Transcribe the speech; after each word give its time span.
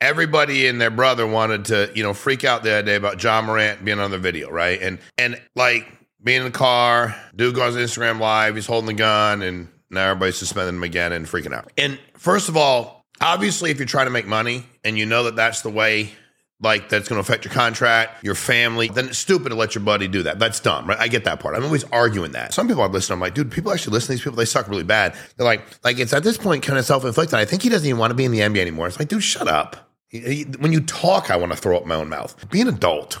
everybody 0.00 0.66
and 0.66 0.80
their 0.80 0.90
brother 0.90 1.26
wanted 1.26 1.66
to, 1.66 1.90
you 1.94 2.02
know, 2.02 2.14
freak 2.14 2.44
out 2.44 2.62
the 2.62 2.72
other 2.72 2.82
day 2.82 2.94
about 2.96 3.22
Ja 3.22 3.40
Morant 3.42 3.84
being 3.84 3.98
on 3.98 4.10
the 4.10 4.18
video, 4.18 4.50
right? 4.50 4.80
And 4.80 4.98
and 5.18 5.40
like 5.54 5.86
being 6.22 6.38
in 6.38 6.44
the 6.44 6.50
car, 6.50 7.14
dude 7.34 7.54
goes 7.54 7.76
on 7.76 7.82
Instagram 7.82 8.20
live, 8.20 8.54
he's 8.54 8.66
holding 8.66 8.88
the 8.88 8.94
gun, 8.94 9.42
and 9.42 9.68
now 9.90 10.10
everybody's 10.10 10.36
suspending 10.36 10.76
him 10.76 10.82
again 10.82 11.12
and 11.12 11.26
freaking 11.26 11.54
out. 11.54 11.70
And 11.78 11.98
first 12.14 12.48
of 12.48 12.56
all, 12.56 13.04
obviously, 13.20 13.70
if 13.70 13.78
you're 13.78 13.86
trying 13.86 14.06
to 14.06 14.10
make 14.10 14.26
money 14.26 14.66
and 14.84 14.98
you 14.98 15.06
know 15.06 15.24
that 15.24 15.36
that's 15.36 15.62
the 15.62 15.70
way 15.70 16.12
like 16.60 16.88
that's 16.88 17.08
going 17.08 17.16
to 17.16 17.20
affect 17.20 17.44
your 17.44 17.52
contract, 17.52 18.24
your 18.24 18.34
family, 18.34 18.88
then 18.88 19.08
it's 19.08 19.18
stupid 19.18 19.50
to 19.50 19.54
let 19.54 19.74
your 19.74 19.84
buddy 19.84 20.08
do 20.08 20.22
that. 20.22 20.38
That's 20.38 20.58
dumb, 20.58 20.86
right? 20.86 20.98
I 20.98 21.08
get 21.08 21.24
that 21.24 21.38
part. 21.38 21.54
I'm 21.54 21.64
always 21.64 21.84
arguing 21.84 22.32
that. 22.32 22.54
Some 22.54 22.66
people 22.66 22.82
I 22.82 22.86
listen, 22.86 23.12
I'm 23.12 23.20
like, 23.20 23.34
dude, 23.34 23.52
people 23.52 23.72
actually 23.72 23.92
listen 23.92 24.08
to 24.08 24.12
these 24.14 24.22
people. 24.22 24.36
They 24.36 24.46
suck 24.46 24.68
really 24.68 24.84
bad. 24.84 25.14
They're 25.36 25.44
like, 25.44 25.62
like 25.84 25.98
it's 25.98 26.14
at 26.14 26.22
this 26.22 26.38
point 26.38 26.62
kind 26.62 26.78
of 26.78 26.84
self 26.86 27.04
inflicted. 27.04 27.38
I 27.38 27.44
think 27.44 27.62
he 27.62 27.68
doesn't 27.68 27.86
even 27.86 27.98
want 27.98 28.10
to 28.10 28.14
be 28.14 28.24
in 28.24 28.32
the 28.32 28.40
NBA 28.40 28.58
anymore. 28.58 28.86
It's 28.86 28.98
like, 28.98 29.08
dude, 29.08 29.22
shut 29.22 29.48
up. 29.48 29.85
When 30.12 30.72
you 30.72 30.80
talk, 30.80 31.30
I 31.30 31.36
want 31.36 31.52
to 31.52 31.58
throw 31.58 31.76
up 31.76 31.86
my 31.86 31.96
own 31.96 32.08
mouth. 32.08 32.48
Be 32.48 32.60
an 32.60 32.68
adult. 32.68 33.18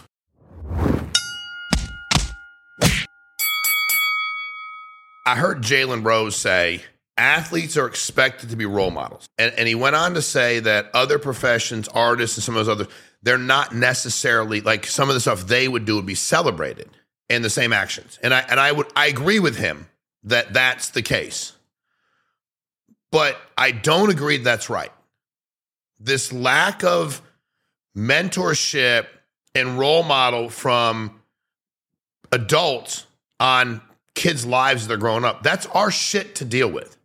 I 5.26 5.34
heard 5.34 5.62
Jalen 5.62 6.04
Rose 6.04 6.36
say 6.36 6.82
athletes 7.18 7.76
are 7.76 7.86
expected 7.86 8.50
to 8.50 8.56
be 8.56 8.66
role 8.66 8.92
models. 8.92 9.28
And, 9.36 9.52
and 9.54 9.66
he 9.66 9.74
went 9.74 9.96
on 9.96 10.14
to 10.14 10.22
say 10.22 10.60
that 10.60 10.90
other 10.94 11.18
professions, 11.18 11.88
artists, 11.88 12.36
and 12.36 12.44
some 12.44 12.56
of 12.56 12.64
those 12.64 12.72
other, 12.80 12.90
they're 13.22 13.36
not 13.38 13.74
necessarily 13.74 14.60
like 14.60 14.86
some 14.86 15.08
of 15.08 15.14
the 15.14 15.20
stuff 15.20 15.46
they 15.48 15.66
would 15.66 15.84
do 15.84 15.96
would 15.96 16.06
be 16.06 16.14
celebrated 16.14 16.88
in 17.28 17.42
the 17.42 17.50
same 17.50 17.72
actions. 17.72 18.20
And 18.22 18.32
I 18.32 18.40
and 18.48 18.60
I 18.60 18.70
would 18.70 18.86
I 18.94 19.06
agree 19.06 19.40
with 19.40 19.56
him 19.56 19.88
that 20.22 20.52
that's 20.52 20.90
the 20.90 21.02
case. 21.02 21.52
But 23.10 23.36
I 23.58 23.72
don't 23.72 24.10
agree 24.10 24.36
that's 24.36 24.70
right 24.70 24.92
this 25.98 26.32
lack 26.32 26.84
of 26.84 27.22
mentorship 27.96 29.06
and 29.54 29.78
role 29.78 30.02
model 30.02 30.48
from 30.48 31.20
adults 32.32 33.06
on 33.40 33.80
kids' 34.14 34.44
lives 34.44 34.82
as 34.82 34.88
they're 34.88 34.96
growing 34.96 35.24
up. 35.24 35.42
That's 35.42 35.66
our 35.66 35.90
shit 35.90 36.36
to 36.36 36.44
deal 36.44 36.70
with. 36.70 36.96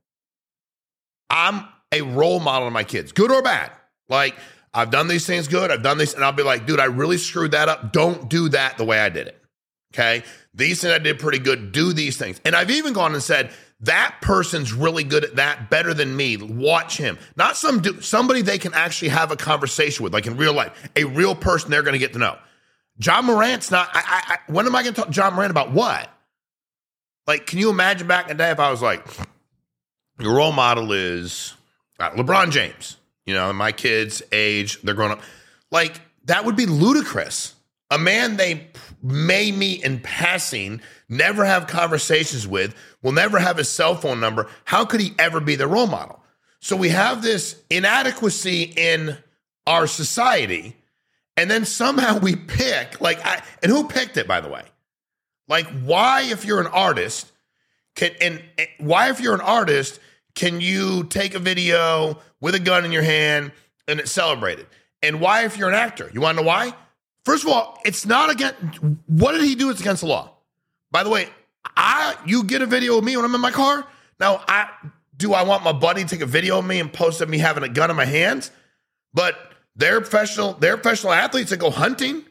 I'm 1.30 1.66
a 1.92 2.02
role 2.02 2.39
model 2.39 2.67
to 2.67 2.72
my 2.72 2.83
kids, 2.83 3.11
good 3.11 3.31
or 3.31 3.42
bad. 3.42 3.72
Like, 4.09 4.36
I've 4.73 4.92
done 4.92 5.08
these 5.08 5.26
things 5.26 5.48
good, 5.48 5.72
I've 5.72 5.83
done 5.83 5.98
these, 5.98 6.14
and 6.14 6.23
I'll 6.23 6.31
be 6.31 6.44
like, 6.44 6.66
dude, 6.66 6.80
I 6.80 6.86
really 6.86 7.17
screwed 7.17 7.52
that 7.52 7.70
up. 7.70 7.92
Don't 7.92 8.30
do 8.30 8.50
that 8.50 8.78
the 8.78 8.86
way 8.86 9.00
I 9.00 9.09
did 9.09 9.28
it. 9.28 9.38
Okay. 9.94 10.23
These 10.53 10.81
things 10.81 10.94
I 10.94 11.00
did 11.00 11.20
pretty 11.20 11.39
good. 11.39 11.72
Do 11.72 11.94
these 11.94 12.17
things. 12.17 12.39
And 12.45 12.55
I've 12.55 12.72
even 12.72 12.94
gone 12.94 13.14
and 13.14 13.23
said, 13.23 13.52
that 13.81 14.17
person's 14.21 14.73
really 14.73 15.03
good 15.03 15.23
at 15.23 15.35
that 15.37 15.69
better 15.69 15.93
than 15.93 16.15
me. 16.15 16.37
Watch 16.37 16.97
him. 16.97 17.17
Not 17.35 17.57
some 17.57 17.81
dude, 17.81 18.03
somebody 18.03 18.41
they 18.41 18.57
can 18.57 18.73
actually 18.73 19.09
have 19.09 19.31
a 19.31 19.35
conversation 19.35 20.03
with, 20.03 20.13
like 20.13 20.27
in 20.27 20.37
real 20.37 20.53
life, 20.53 20.89
a 20.95 21.05
real 21.05 21.35
person 21.35 21.71
they're 21.71 21.81
going 21.81 21.93
to 21.93 21.99
get 21.99 22.13
to 22.13 22.19
know. 22.19 22.37
Ja 22.97 23.21
Morant's 23.21 23.71
not, 23.71 23.89
I, 23.93 24.02
I, 24.05 24.52
when 24.52 24.67
am 24.67 24.75
I 24.75 24.83
going 24.83 24.93
to 24.93 25.02
talk 25.02 25.15
Ja 25.15 25.31
Morant 25.31 25.49
about 25.49 25.71
what? 25.71 26.09
Like, 27.25 27.47
can 27.47 27.57
you 27.59 27.69
imagine 27.69 28.07
back 28.07 28.29
in 28.29 28.37
the 28.37 28.43
day 28.43 28.52
if 28.52 28.59
I 28.59 28.69
was 28.69 28.81
like, 28.81 29.05
your 30.19 30.35
role 30.35 30.52
model 30.52 30.91
is 30.91 31.55
uh, 31.99 32.11
LeBron 32.11 32.52
James, 32.52 32.97
you 33.25 33.33
know, 33.33 33.52
my 33.53 33.71
kids' 33.71 34.21
age, 34.31 34.81
they're 34.81 34.93
growing 34.93 35.13
up. 35.13 35.21
Like, 35.71 35.99
that 36.25 36.45
would 36.45 36.55
be 36.55 36.67
ludicrous. 36.67 37.55
A 37.92 37.97
man 37.97 38.38
they 38.38 38.67
may 39.03 39.52
meet 39.52 39.84
in 39.84 40.00
passing, 40.00 40.81
never 41.09 41.44
have 41.44 41.67
conversations 41.67 42.48
with, 42.48 42.73
will 43.03 43.11
never 43.11 43.38
have 43.38 43.58
his 43.58 43.67
cell 43.67 43.95
phone 43.95 44.22
number. 44.22 44.50
How 44.64 44.86
could 44.86 45.02
he 45.02 45.14
ever 45.20 45.42
be 45.42 45.56
the 45.56 45.67
role 45.67 45.88
model? 45.88 46.23
So 46.59 46.78
we 46.78 46.89
have 46.89 47.22
this 47.22 47.61
inadequacy 47.70 48.73
in 48.78 49.17
our 49.67 49.88
society. 49.88 50.78
And 51.36 51.52
then 51.52 51.66
somehow 51.66 52.20
we 52.20 52.36
pick, 52.36 53.02
like, 53.02 53.23
I, 53.25 53.44
and 53.61 53.72
who 53.72 53.88
picked 53.88 54.16
it, 54.16 54.28
by 54.28 54.39
the 54.39 54.50
way? 54.50 54.64
Like, 55.50 55.67
why, 55.83 56.22
if 56.23 56.45
you're 56.45 56.61
an 56.61 56.67
artist, 56.67 57.30
can, 57.95 58.11
and, 58.21 58.42
and 58.58 58.67
why, 58.77 59.10
if 59.10 59.20
you're 59.20 59.33
an 59.33 59.42
artist, 59.42 59.99
can 60.33 60.61
you 60.61 61.04
take 61.05 61.33
a 61.33 61.39
video 61.39 62.20
with 62.39 62.55
a 62.55 62.60
gun 62.60 62.86
in 62.86 62.94
your 62.94 63.04
hand 63.04 63.52
and 63.88 63.99
it's 63.99 64.11
celebrated? 64.11 64.67
And 65.04 65.20
why, 65.20 65.44
if 65.44 65.58
you're 65.58 65.67
an 65.67 65.76
actor? 65.76 66.10
You 66.14 66.21
want 66.21 66.38
to 66.38 66.44
know 66.44 66.48
why? 66.48 66.73
First 67.26 67.43
of 67.43 67.49
all, 67.49 67.80
it's 67.86 68.05
not 68.05 68.30
against 68.32 68.58
what 69.08 69.33
did 69.33 69.43
he 69.43 69.55
do? 69.55 69.70
It's 69.70 69.82
against 69.82 70.02
the 70.02 70.08
law. 70.08 70.36
By 70.92 71.04
the 71.04 71.09
way, 71.09 71.30
I 71.65 72.15
you 72.26 72.43
get 72.43 72.61
a 72.61 72.65
video 72.65 72.98
of 72.98 73.04
me 73.04 73.15
when 73.15 73.26
I'm 73.26 73.36
in 73.36 73.42
my 73.42 73.52
car. 73.52 73.86
Now, 74.20 74.43
I 74.48 74.70
do 75.17 75.33
I 75.33 75.43
want 75.43 75.64
my 75.64 75.71
buddy 75.71 76.04
to 76.04 76.09
take 76.09 76.21
a 76.21 76.26
video 76.26 76.59
of 76.59 76.65
me 76.65 76.80
and 76.80 76.92
post 76.92 77.21
of 77.21 77.30
me 77.30 77.37
having 77.37 77.64
a 77.64 77.70
gun 77.70 77.89
in 77.89 77.95
my 77.95 78.05
hands? 78.05 78.52
But 79.14 79.36
they're 79.76 80.02
professional, 80.02 80.54
they're 80.54 80.77
professional 80.77 81.14
athletes 81.14 81.52
that 81.52 81.58
go 81.58 81.70
hunting 81.70 82.23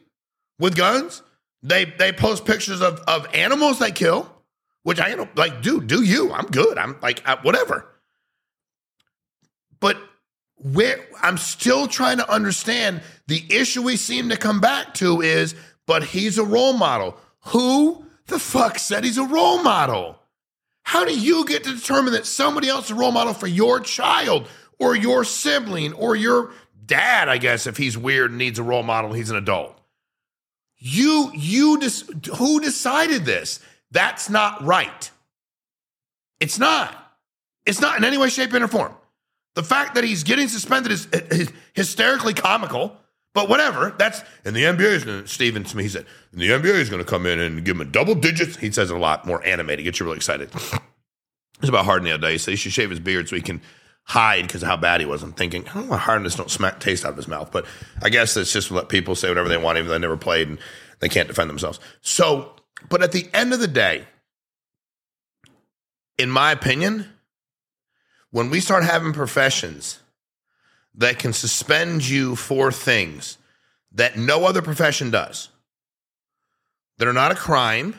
with 0.59 0.77
guns. 0.77 1.22
They 1.62 1.84
they 1.84 2.12
post 2.12 2.45
pictures 2.45 2.81
of 2.81 3.01
of 3.01 3.27
animals 3.33 3.78
they 3.78 3.93
kill, 3.93 4.31
which 4.83 5.01
I 5.01 5.15
don't 5.15 5.34
like. 5.37 5.62
Do 5.62 5.81
do 5.81 6.03
you? 6.03 6.33
I'm 6.33 6.47
good. 6.47 6.78
I'm 6.78 6.97
like 7.01 7.22
I, 7.27 7.37
whatever. 7.43 7.87
But 9.78 9.99
where 10.62 11.06
I'm 11.22 11.38
still 11.38 11.87
trying 11.87 12.19
to 12.19 12.31
understand 12.31 13.03
the 13.26 13.44
issue 13.48 13.82
we 13.82 13.97
seem 13.97 14.28
to 14.28 14.37
come 14.37 14.60
back 14.60 14.94
to 14.94 15.21
is, 15.21 15.54
but 15.87 16.04
he's 16.04 16.38
a 16.38 16.44
role 16.44 16.75
model. 16.75 17.16
Who 17.47 18.04
the 18.26 18.38
fuck 18.38 18.78
said 18.78 19.04
he's 19.04 19.19
a 19.19 19.25
role 19.25 19.62
model? 19.62 20.19
How 20.82 21.04
do 21.04 21.19
you 21.19 21.44
get 21.44 21.65
to 21.65 21.75
determine 21.75 22.12
that 22.12 22.26
somebody 22.26 22.69
else 22.69 22.87
is 22.87 22.91
a 22.91 22.94
role 22.94 23.12
model 23.12 23.32
for 23.32 23.47
your 23.47 23.81
child 23.81 24.48
or 24.78 24.97
your 24.97 25.25
sibling 25.25 25.93
or 25.93 26.16
your 26.16 26.50
dad, 26.84 27.28
I 27.28 27.38
guess, 27.38 27.66
if 27.66 27.77
he's 27.77 27.97
weird 27.97 28.31
and 28.31 28.38
needs 28.38 28.59
a 28.59 28.62
role 28.62 28.82
model, 28.82 29.12
he's 29.12 29.31
an 29.31 29.37
adult? 29.37 29.78
You, 30.77 31.31
you, 31.34 31.78
who 32.37 32.60
decided 32.60 33.25
this? 33.25 33.60
That's 33.91 34.28
not 34.28 34.65
right. 34.65 35.10
It's 36.41 36.59
not. 36.59 36.97
It's 37.66 37.81
not 37.81 37.98
in 37.98 38.04
any 38.04 38.19
way, 38.19 38.28
shape, 38.31 38.53
or 38.53 38.66
form. 38.66 38.94
The 39.55 39.62
fact 39.62 39.94
that 39.97 40.05
he's 40.05 40.22
getting 40.22 40.49
suspended 40.49 40.93
is, 40.93 41.06
is 41.06 41.53
hysterically 41.75 42.34
comical, 42.34 42.97
but 43.34 43.49
whatever. 43.49 43.94
That's 43.99 44.22
and 44.44 44.55
the 44.55 44.62
NBA 44.62 44.81
is 44.81 45.05
going 45.05 45.22
to, 45.25 45.28
Smith, 45.28 45.84
he 45.84 45.88
said, 45.88 46.06
the 46.33 46.50
NBA 46.50 46.75
is 46.75 46.88
going 46.88 47.03
to 47.03 47.09
come 47.09 47.27
in 47.27 47.38
and 47.41 47.65
give 47.65 47.77
him 47.77 47.81
a 47.81 47.91
double 47.91 48.15
digits. 48.15 48.56
He 48.56 48.71
says 48.71 48.91
it 48.91 48.97
a 48.97 48.99
lot 48.99 49.27
more 49.27 49.44
animated, 49.44 49.84
Gets 49.84 50.00
you 50.00 50.06
really 50.06 50.16
excited. 50.16 50.50
It's 51.60 51.69
about 51.69 51.84
Harden 51.84 52.05
the 52.05 52.12
other 52.12 52.27
day. 52.27 52.33
He 52.33 52.39
said 52.39 52.53
he 52.53 52.56
should 52.56 52.72
shave 52.72 52.91
his 52.91 53.00
beard 53.00 53.28
so 53.28 53.37
he 53.37 53.43
can 53.43 53.60
hide 54.05 54.47
because 54.47 54.62
of 54.62 54.69
how 54.69 54.77
bad 54.77 55.00
he 55.00 55.06
was. 55.06 55.22
I'm 55.22 55.33
thinking, 55.33 55.69
I 55.69 55.75
don't 55.75 55.84
know 55.84 55.91
why 55.91 55.99
Harden 55.99 56.25
just 56.25 56.37
don't 56.37 56.50
smack 56.50 56.81
taste 56.81 57.05
out 57.05 57.10
of 57.10 57.16
his 57.16 57.28
mouth, 57.28 57.53
but 57.53 57.66
I 58.03 58.09
guess 58.09 58.37
it's 58.37 58.53
just 58.53 58.71
let 58.71 58.89
people 58.89 59.15
say 59.15 59.28
whatever 59.28 59.49
they 59.49 59.56
want, 59.56 59.78
even 59.78 59.89
though 59.89 59.93
they 59.93 59.99
never 60.00 60.16
played 60.16 60.49
and 60.49 60.59
they 61.00 61.09
can't 61.09 61.28
defend 61.28 61.50
themselves. 61.50 61.81
So, 62.00 62.56
but 62.89 63.03
at 63.03 63.12
the 63.12 63.28
end 63.34 63.53
of 63.53 63.60
the 63.60 63.69
day, 63.69 64.06
in 66.19 66.31
my 66.31 66.50
opinion, 66.53 67.09
when 68.31 68.51
we 68.51 68.61
start 68.61 68.85
having 68.85 69.13
professions 69.13 70.01
that 70.95 71.19
can 71.19 71.33
suspend 71.33 72.09
you 72.09 72.37
for 72.37 72.73
things 72.73 73.39
that 73.93 74.17
no 74.17 74.45
other 74.45 74.63
profession 74.63 75.11
does, 75.11 75.49
that 76.99 77.09
are 77.09 77.13
not 77.13 77.33
a 77.33 77.35
crime. 77.35 77.95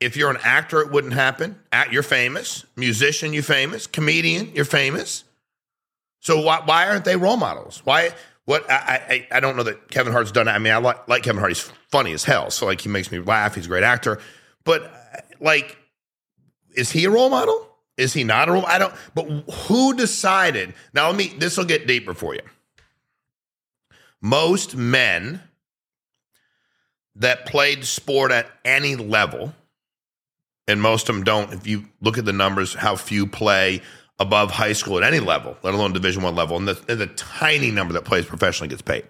If 0.00 0.16
you're 0.16 0.30
an 0.30 0.38
actor, 0.42 0.80
it 0.80 0.90
wouldn't 0.90 1.12
happen. 1.14 1.58
At 1.70 1.92
You're 1.92 2.02
famous. 2.02 2.66
Musician, 2.76 3.32
you're 3.32 3.42
famous. 3.42 3.86
Comedian, 3.86 4.52
you're 4.54 4.64
famous. 4.64 5.24
So 6.20 6.40
why, 6.40 6.62
why 6.64 6.88
aren't 6.88 7.04
they 7.04 7.16
role 7.16 7.36
models? 7.36 7.80
Why? 7.84 8.10
What? 8.44 8.68
I, 8.70 9.26
I 9.32 9.36
I 9.36 9.40
don't 9.40 9.56
know 9.56 9.62
that 9.64 9.90
Kevin 9.90 10.12
Hart's 10.12 10.30
done. 10.30 10.48
I 10.48 10.58
mean, 10.58 10.72
I 10.72 10.76
like, 10.76 11.08
like 11.08 11.22
Kevin 11.22 11.38
Hart. 11.38 11.50
He's 11.50 11.72
funny 11.88 12.12
as 12.12 12.24
hell. 12.24 12.50
So 12.50 12.66
like 12.66 12.80
he 12.80 12.88
makes 12.88 13.10
me 13.10 13.18
laugh. 13.20 13.54
He's 13.54 13.66
a 13.66 13.68
great 13.68 13.82
actor. 13.84 14.20
But 14.64 14.92
like, 15.40 15.76
is 16.76 16.90
he 16.90 17.04
a 17.04 17.10
role 17.10 17.30
model? 17.30 17.71
Is 17.96 18.12
he 18.14 18.24
not 18.24 18.48
a 18.48 18.52
role? 18.52 18.66
I 18.66 18.78
don't. 18.78 18.94
But 19.14 19.24
who 19.66 19.94
decided? 19.94 20.74
Now 20.94 21.08
let 21.08 21.16
me. 21.16 21.28
This 21.36 21.56
will 21.56 21.64
get 21.64 21.86
deeper 21.86 22.14
for 22.14 22.34
you. 22.34 22.40
Most 24.20 24.76
men 24.76 25.42
that 27.16 27.44
played 27.46 27.84
sport 27.84 28.32
at 28.32 28.50
any 28.64 28.96
level, 28.96 29.54
and 30.66 30.80
most 30.80 31.08
of 31.08 31.14
them 31.14 31.24
don't. 31.24 31.52
If 31.52 31.66
you 31.66 31.86
look 32.00 32.16
at 32.16 32.24
the 32.24 32.32
numbers, 32.32 32.74
how 32.74 32.96
few 32.96 33.26
play 33.26 33.82
above 34.18 34.52
high 34.52 34.72
school 34.72 34.98
at 34.98 35.02
any 35.02 35.20
level, 35.20 35.56
let 35.62 35.74
alone 35.74 35.92
Division 35.92 36.22
One 36.22 36.34
level, 36.34 36.56
and 36.56 36.68
the, 36.68 36.80
and 36.88 37.00
the 37.00 37.08
tiny 37.08 37.70
number 37.70 37.92
that 37.94 38.04
plays 38.04 38.24
professionally 38.24 38.68
gets 38.68 38.82
paid. 38.82 39.04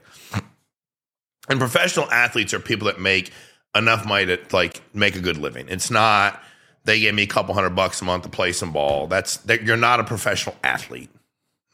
And 1.49 1.59
professional 1.59 2.11
athletes 2.11 2.55
are 2.55 2.61
people 2.61 2.87
that 2.87 3.01
make 3.01 3.31
enough 3.77 4.07
money 4.07 4.27
to 4.27 4.39
like 4.53 4.81
make 4.95 5.17
a 5.17 5.21
good 5.21 5.37
living. 5.37 5.67
It's 5.69 5.91
not 5.91 6.43
they 6.85 7.01
gave 7.01 7.15
me 7.15 7.23
a 7.23 7.27
couple 7.27 7.55
hundred 7.55 7.71
bucks 7.71 8.01
a 8.03 8.05
month 8.05 8.25
to 8.25 8.29
play 8.29 8.53
some 8.53 8.73
ball. 8.73 9.07
That's 9.07 9.39
that 9.39 9.63
you're 9.63 9.77
not 9.77 10.01
a 10.01 10.05
professional 10.05 10.57
athlete. 10.65 11.11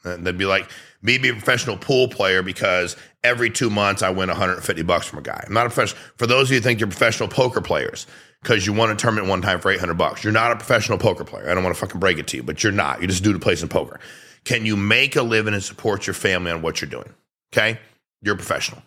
And 0.03 0.25
they'd 0.25 0.37
be 0.37 0.45
like 0.45 0.69
me 1.01 1.17
be 1.17 1.29
a 1.29 1.33
professional 1.33 1.77
pool 1.77 2.07
player 2.07 2.41
because 2.41 2.95
every 3.23 3.49
two 3.49 3.69
months 3.69 4.01
I 4.01 4.09
win 4.09 4.27
150 4.27 4.81
bucks 4.83 5.05
from 5.05 5.19
a 5.19 5.21
guy. 5.21 5.43
I'm 5.45 5.53
not 5.53 5.65
a 5.65 5.69
professional. 5.69 6.01
For 6.17 6.27
those 6.27 6.47
of 6.47 6.51
you 6.51 6.57
who 6.57 6.63
think 6.63 6.79
you're 6.79 6.87
professional 6.87 7.29
poker 7.29 7.61
players 7.61 8.07
because 8.41 8.65
you 8.65 8.73
won 8.73 8.89
a 8.89 8.95
tournament 8.95 9.27
one 9.27 9.41
time 9.41 9.59
for 9.59 9.71
800 9.71 9.95
bucks, 9.95 10.23
you're 10.23 10.33
not 10.33 10.51
a 10.51 10.55
professional 10.55 10.97
poker 10.97 11.23
player. 11.23 11.49
I 11.49 11.53
don't 11.53 11.63
want 11.63 11.75
to 11.75 11.79
fucking 11.79 11.99
break 11.99 12.17
it 12.17 12.27
to 12.27 12.37
you, 12.37 12.43
but 12.43 12.63
you're 12.63 12.71
not. 12.71 13.01
You 13.01 13.07
just 13.07 13.23
do 13.23 13.33
to 13.33 13.39
play 13.39 13.55
some 13.55 13.69
poker. 13.69 13.99
Can 14.45 14.65
you 14.65 14.77
make 14.77 15.15
a 15.15 15.21
living 15.21 15.53
and 15.53 15.63
support 15.63 16.07
your 16.07 16.13
family 16.13 16.51
on 16.51 16.61
what 16.61 16.81
you're 16.81 16.89
doing? 16.89 17.13
Okay. 17.53 17.79
You're 18.21 18.35
a 18.35 18.37
professional. 18.37 18.81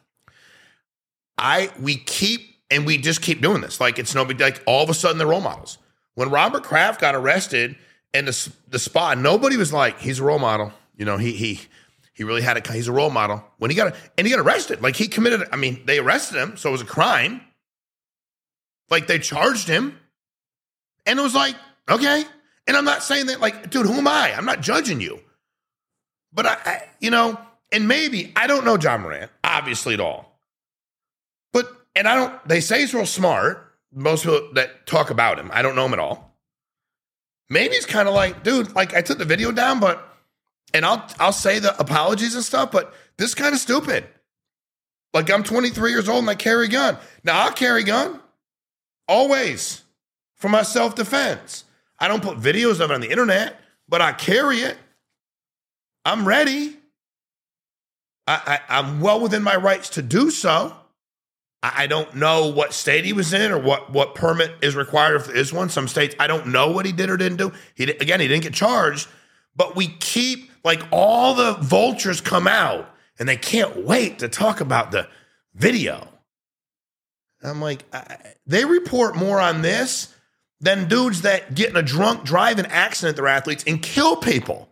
I, 1.38 1.70
we 1.80 1.96
keep, 1.96 2.42
and 2.70 2.86
we 2.86 2.98
just 2.98 3.22
keep 3.22 3.40
doing 3.40 3.60
this. 3.60 3.80
Like 3.80 3.98
it's 3.98 4.14
nobody, 4.14 4.42
like 4.42 4.62
all 4.66 4.82
of 4.82 4.90
a 4.90 4.94
sudden 4.94 5.18
they're 5.18 5.26
role 5.26 5.40
models. 5.40 5.78
When 6.14 6.30
Robert 6.30 6.62
Kraft 6.62 7.00
got 7.00 7.14
arrested 7.14 7.76
and 8.12 8.28
the, 8.28 8.52
the 8.68 8.78
spot, 8.78 9.18
nobody 9.18 9.56
was 9.56 9.72
like, 9.72 9.98
he's 9.98 10.18
a 10.18 10.24
role 10.24 10.38
model. 10.38 10.72
You 10.96 11.04
know, 11.04 11.16
he, 11.16 11.32
he, 11.32 11.60
he 12.12 12.24
really 12.24 12.42
had 12.42 12.56
a, 12.56 12.72
he's 12.72 12.88
a 12.88 12.92
role 12.92 13.10
model. 13.10 13.44
When 13.58 13.70
he 13.70 13.76
got, 13.76 13.94
and 14.18 14.26
he 14.26 14.32
got 14.32 14.40
arrested, 14.44 14.82
like 14.82 14.96
he 14.96 15.08
committed, 15.08 15.48
I 15.50 15.56
mean, 15.56 15.82
they 15.86 15.98
arrested 15.98 16.36
him. 16.36 16.56
So 16.56 16.68
it 16.68 16.72
was 16.72 16.82
a 16.82 16.86
crime. 16.86 17.40
Like 18.90 19.06
they 19.06 19.18
charged 19.18 19.68
him. 19.68 19.98
And 21.06 21.18
it 21.18 21.22
was 21.22 21.34
like, 21.34 21.56
okay. 21.88 22.24
And 22.66 22.76
I'm 22.76 22.84
not 22.84 23.02
saying 23.02 23.26
that, 23.26 23.40
like, 23.40 23.70
dude, 23.70 23.86
who 23.86 23.94
am 23.94 24.06
I? 24.06 24.34
I'm 24.36 24.44
not 24.44 24.60
judging 24.60 25.00
you. 25.00 25.20
But 26.32 26.46
I, 26.46 26.56
I 26.64 26.82
you 27.00 27.10
know, 27.10 27.38
and 27.70 27.88
maybe 27.88 28.32
I 28.36 28.46
don't 28.46 28.64
know 28.64 28.76
Ja 28.78 28.96
Morant, 28.98 29.30
obviously 29.42 29.94
at 29.94 30.00
all. 30.00 30.38
But 31.52 31.70
and 31.96 32.06
I 32.06 32.14
don't. 32.14 32.48
They 32.48 32.60
say 32.60 32.80
he's 32.80 32.94
real 32.94 33.06
smart. 33.06 33.71
Most 33.92 34.24
people 34.24 34.50
that 34.54 34.86
talk 34.86 35.10
about 35.10 35.38
him, 35.38 35.50
I 35.52 35.62
don't 35.62 35.76
know 35.76 35.86
him 35.86 35.92
at 35.92 35.98
all. 35.98 36.34
Maybe 37.50 37.74
he's 37.74 37.86
kind 37.86 38.08
of 38.08 38.14
like, 38.14 38.42
dude, 38.42 38.74
like 38.74 38.94
I 38.94 39.02
took 39.02 39.18
the 39.18 39.24
video 39.24 39.52
down, 39.52 39.80
but 39.80 40.08
and 40.72 40.84
I'll 40.84 41.06
I'll 41.20 41.32
say 41.32 41.58
the 41.58 41.78
apologies 41.78 42.34
and 42.34 42.44
stuff, 42.44 42.72
but 42.72 42.94
this 43.18 43.34
kind 43.34 43.54
of 43.54 43.60
stupid. 43.60 44.06
Like 45.12 45.30
I'm 45.30 45.42
23 45.42 45.90
years 45.90 46.08
old 46.08 46.20
and 46.20 46.30
I 46.30 46.34
carry 46.34 46.66
a 46.66 46.68
gun. 46.68 46.96
Now 47.24 47.42
I'll 47.42 47.52
carry 47.52 47.82
a 47.82 47.84
gun 47.84 48.20
always 49.06 49.82
for 50.36 50.48
my 50.48 50.62
self 50.62 50.94
defense. 50.94 51.64
I 51.98 52.08
don't 52.08 52.22
put 52.22 52.38
videos 52.38 52.80
of 52.80 52.90
it 52.90 52.94
on 52.94 53.00
the 53.00 53.10
internet, 53.10 53.60
but 53.88 54.00
I 54.00 54.12
carry 54.12 54.58
it. 54.58 54.76
I'm 56.04 56.26
ready. 56.26 56.76
I, 58.26 58.60
I, 58.68 58.78
am 58.78 59.00
well 59.00 59.20
within 59.20 59.42
my 59.42 59.56
rights 59.56 59.90
to 59.90 60.02
do 60.02 60.30
so. 60.30 60.76
I, 61.62 61.86
don't 61.86 62.14
know 62.16 62.48
what 62.48 62.72
state 62.72 63.04
he 63.04 63.12
was 63.12 63.32
in 63.32 63.52
or 63.52 63.58
what, 63.58 63.90
what 63.90 64.14
permit 64.16 64.52
is 64.62 64.74
required 64.74 65.16
if 65.16 65.26
there 65.28 65.36
is 65.36 65.52
one. 65.52 65.68
Some 65.68 65.86
states, 65.86 66.14
I 66.18 66.26
don't 66.26 66.48
know 66.48 66.70
what 66.72 66.86
he 66.86 66.92
did 66.92 67.08
or 67.08 67.16
didn't 67.16 67.38
do. 67.38 67.52
He 67.74 67.84
again, 67.84 68.20
he 68.20 68.26
didn't 68.26 68.42
get 68.42 68.54
charged, 68.54 69.08
but 69.54 69.76
we 69.76 69.88
keep 69.88 70.50
like 70.64 70.82
all 70.90 71.34
the 71.34 71.54
vultures 71.54 72.20
come 72.20 72.48
out 72.48 72.88
and 73.18 73.28
they 73.28 73.36
can't 73.36 73.84
wait 73.84 74.18
to 74.18 74.28
talk 74.28 74.60
about 74.60 74.90
the 74.90 75.08
video. 75.54 76.08
I'm 77.42 77.60
like, 77.60 77.84
I, 77.92 78.16
they 78.46 78.64
report 78.64 79.16
more 79.16 79.40
on 79.40 79.62
this 79.62 80.14
than 80.60 80.88
dudes 80.88 81.22
that 81.22 81.54
get 81.54 81.70
in 81.70 81.76
a 81.76 81.82
drunk 81.82 82.24
driving 82.24 82.66
accident, 82.66 83.16
they're 83.16 83.26
athletes 83.26 83.64
and 83.66 83.82
kill 83.82 84.16
people. 84.16 84.68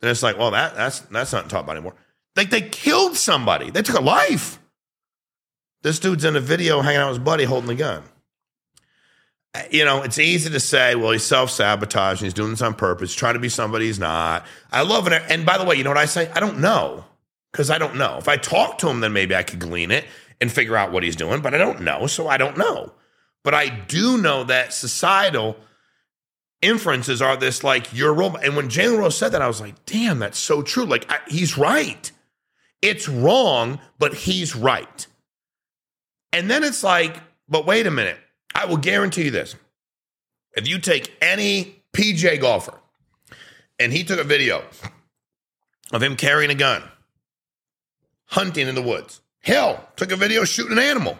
And 0.00 0.10
it's 0.10 0.22
like, 0.22 0.38
well, 0.38 0.52
that 0.52 0.74
that's 0.74 1.00
that's 1.00 1.32
not 1.32 1.50
talked 1.50 1.64
about 1.64 1.76
anymore. 1.76 1.94
Like 2.36 2.50
they 2.50 2.62
killed 2.62 3.16
somebody. 3.16 3.70
They 3.70 3.82
took 3.82 3.98
a 3.98 4.02
life. 4.02 4.58
This 5.82 5.98
dude's 5.98 6.24
in 6.24 6.36
a 6.36 6.40
video 6.40 6.80
hanging 6.80 7.00
out 7.00 7.08
with 7.08 7.18
his 7.18 7.24
buddy 7.24 7.44
holding 7.44 7.68
the 7.68 7.74
gun. 7.74 8.02
You 9.70 9.84
know, 9.84 10.02
it's 10.02 10.18
easy 10.18 10.48
to 10.50 10.60
say, 10.60 10.94
well, 10.94 11.10
he's 11.10 11.24
self 11.24 11.50
sabotaging. 11.50 12.26
He's 12.26 12.34
doing 12.34 12.50
this 12.50 12.62
on 12.62 12.74
purpose, 12.74 13.14
trying 13.14 13.34
to 13.34 13.40
be 13.40 13.48
somebody 13.48 13.86
he's 13.86 13.98
not. 13.98 14.46
I 14.70 14.82
love 14.82 15.08
it. 15.08 15.22
And 15.28 15.44
by 15.44 15.58
the 15.58 15.64
way, 15.64 15.74
you 15.74 15.82
know 15.82 15.90
what 15.90 15.96
I 15.98 16.04
say? 16.04 16.30
I 16.34 16.40
don't 16.40 16.60
know 16.60 17.04
because 17.50 17.70
I 17.70 17.78
don't 17.78 17.96
know. 17.96 18.16
If 18.18 18.28
I 18.28 18.36
talk 18.36 18.78
to 18.78 18.88
him, 18.88 19.00
then 19.00 19.12
maybe 19.12 19.34
I 19.34 19.42
could 19.42 19.58
glean 19.58 19.90
it 19.90 20.04
and 20.40 20.52
figure 20.52 20.76
out 20.76 20.92
what 20.92 21.02
he's 21.02 21.16
doing, 21.16 21.40
but 21.40 21.54
I 21.54 21.58
don't 21.58 21.80
know. 21.80 22.06
So 22.06 22.28
I 22.28 22.36
don't 22.36 22.56
know. 22.56 22.92
But 23.42 23.54
I 23.54 23.68
do 23.68 24.18
know 24.18 24.44
that 24.44 24.72
societal 24.72 25.56
inferences 26.62 27.22
are 27.22 27.36
this 27.36 27.64
like 27.64 27.92
you're 27.92 28.14
role. 28.14 28.36
And 28.36 28.54
when 28.54 28.68
Jalen 28.68 28.98
Rose 28.98 29.16
said 29.16 29.30
that, 29.30 29.42
I 29.42 29.48
was 29.48 29.60
like, 29.60 29.84
damn, 29.86 30.18
that's 30.18 30.38
so 30.38 30.62
true. 30.62 30.84
Like 30.84 31.10
I, 31.10 31.18
he's 31.26 31.56
right. 31.58 32.10
It's 32.82 33.08
wrong, 33.08 33.80
but 33.98 34.14
he's 34.14 34.54
right. 34.54 35.06
And 36.32 36.50
then 36.50 36.64
it's 36.64 36.82
like, 36.82 37.16
but 37.48 37.66
wait 37.66 37.86
a 37.86 37.90
minute. 37.90 38.18
I 38.54 38.66
will 38.66 38.76
guarantee 38.76 39.24
you 39.24 39.30
this. 39.30 39.56
If 40.54 40.68
you 40.68 40.78
take 40.78 41.16
any 41.20 41.82
PGA 41.92 42.40
golfer 42.40 42.78
and 43.78 43.92
he 43.92 44.04
took 44.04 44.18
a 44.18 44.24
video 44.24 44.64
of 45.92 46.02
him 46.02 46.16
carrying 46.16 46.50
a 46.50 46.54
gun, 46.54 46.82
hunting 48.26 48.68
in 48.68 48.74
the 48.74 48.82
woods, 48.82 49.20
hell, 49.40 49.88
took 49.96 50.12
a 50.12 50.16
video 50.16 50.44
shooting 50.44 50.72
an 50.72 50.82
animal, 50.82 51.18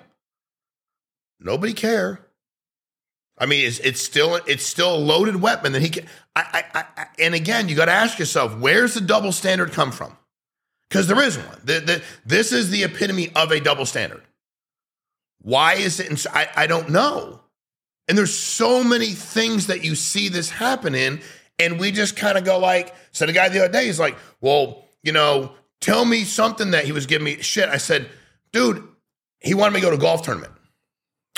nobody 1.38 1.72
care. 1.72 2.20
I 3.38 3.46
mean, 3.46 3.66
it's, 3.66 3.78
it's 3.78 4.02
still 4.02 4.34
it's 4.46 4.64
still 4.64 4.94
a 4.94 4.98
loaded 4.98 5.36
weapon 5.36 5.72
that 5.72 5.80
he 5.80 5.88
can. 5.88 6.06
I, 6.36 6.64
I, 6.74 6.84
I 6.96 7.06
and 7.18 7.34
again, 7.34 7.68
you 7.68 7.74
got 7.74 7.86
to 7.86 7.92
ask 7.92 8.18
yourself, 8.18 8.58
where's 8.58 8.94
the 8.94 9.00
double 9.00 9.32
standard 9.32 9.72
come 9.72 9.92
from? 9.92 10.16
Because 10.88 11.06
there 11.06 11.22
is 11.22 11.38
one. 11.38 11.60
The, 11.64 11.80
the, 11.80 12.02
this 12.26 12.52
is 12.52 12.70
the 12.70 12.82
epitome 12.82 13.30
of 13.34 13.50
a 13.52 13.60
double 13.60 13.86
standard. 13.86 14.22
Why 15.42 15.74
is 15.74 16.00
it? 16.00 16.26
I, 16.32 16.48
I 16.56 16.66
don't 16.66 16.90
know. 16.90 17.40
And 18.08 18.18
there's 18.18 18.34
so 18.34 18.82
many 18.82 19.12
things 19.12 19.68
that 19.68 19.84
you 19.84 19.94
see 19.94 20.28
this 20.28 20.50
happen 20.50 20.94
in, 20.94 21.20
and 21.58 21.78
we 21.78 21.92
just 21.92 22.16
kind 22.16 22.36
of 22.36 22.44
go 22.44 22.58
like. 22.58 22.94
So 23.12 23.26
the 23.26 23.32
guy 23.32 23.48
the 23.48 23.64
other 23.64 23.72
day 23.72 23.88
is 23.88 23.98
like, 23.98 24.16
"Well, 24.40 24.84
you 25.02 25.12
know, 25.12 25.52
tell 25.80 26.04
me 26.04 26.24
something 26.24 26.72
that 26.72 26.84
he 26.84 26.92
was 26.92 27.06
giving 27.06 27.24
me 27.24 27.40
shit." 27.42 27.68
I 27.68 27.78
said, 27.78 28.08
"Dude, 28.52 28.86
he 29.38 29.54
wanted 29.54 29.74
me 29.74 29.80
to 29.80 29.86
go 29.86 29.90
to 29.90 29.96
a 29.96 30.00
golf 30.00 30.22
tournament." 30.22 30.52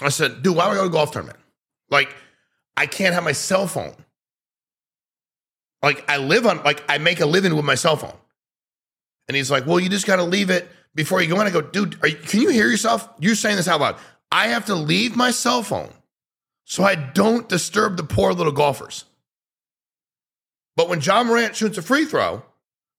I 0.01 0.09
said, 0.09 0.43
"Dude, 0.43 0.57
why 0.57 0.69
would 0.69 0.75
I 0.75 0.77
go 0.77 0.83
to 0.83 0.89
a 0.89 0.93
golf 0.93 1.13
tournament?" 1.13 1.39
Like, 1.91 2.15
I 2.77 2.87
can't 2.87 3.15
have 3.15 3.23
my 3.23 3.33
cell 3.33 3.67
phone. 3.67 3.95
Like, 5.83 6.09
I 6.09 6.17
live 6.17 6.47
on, 6.47 6.63
like, 6.63 6.83
I 6.89 6.99
make 6.99 7.21
a 7.21 7.27
living 7.27 7.55
with 7.55 7.65
my 7.65 7.75
cell 7.75 7.97
phone. 7.97 8.17
And 9.29 9.37
he's 9.37 9.51
like, 9.51 9.67
well, 9.67 9.79
you 9.79 9.89
just 9.89 10.07
got 10.07 10.17
to 10.17 10.25
leave 10.25 10.51
it 10.51 10.69
before 10.95 11.23
you 11.23 11.29
go 11.29 11.41
in. 11.41 11.47
I 11.47 11.51
go, 11.51 11.61
dude, 11.61 11.99
you, 12.05 12.17
can 12.17 12.41
you 12.41 12.51
hear 12.51 12.69
yourself? 12.69 13.09
You're 13.21 13.35
saying 13.35 13.57
this 13.57 13.69
out 13.69 13.81
loud. 13.81 13.97
I 14.31 14.49
have 14.49 14.67
to 14.67 14.75
leave 14.75 15.17
my 15.17 15.31
cell 15.31 15.63
phone 15.63 15.93
so 16.65 16.85
I 16.85 16.95
don't 16.95 17.49
disturb 17.49 17.97
the 17.97 18.05
poor 18.05 18.33
little 18.33 18.53
golfers. 18.53 19.05
But 20.77 20.89
when 20.89 21.01
Ja 21.01 21.23
Morant 21.23 21.55
shoots 21.55 21.77
a 21.77 21.83
free 21.83 22.07
throw, 22.07 22.43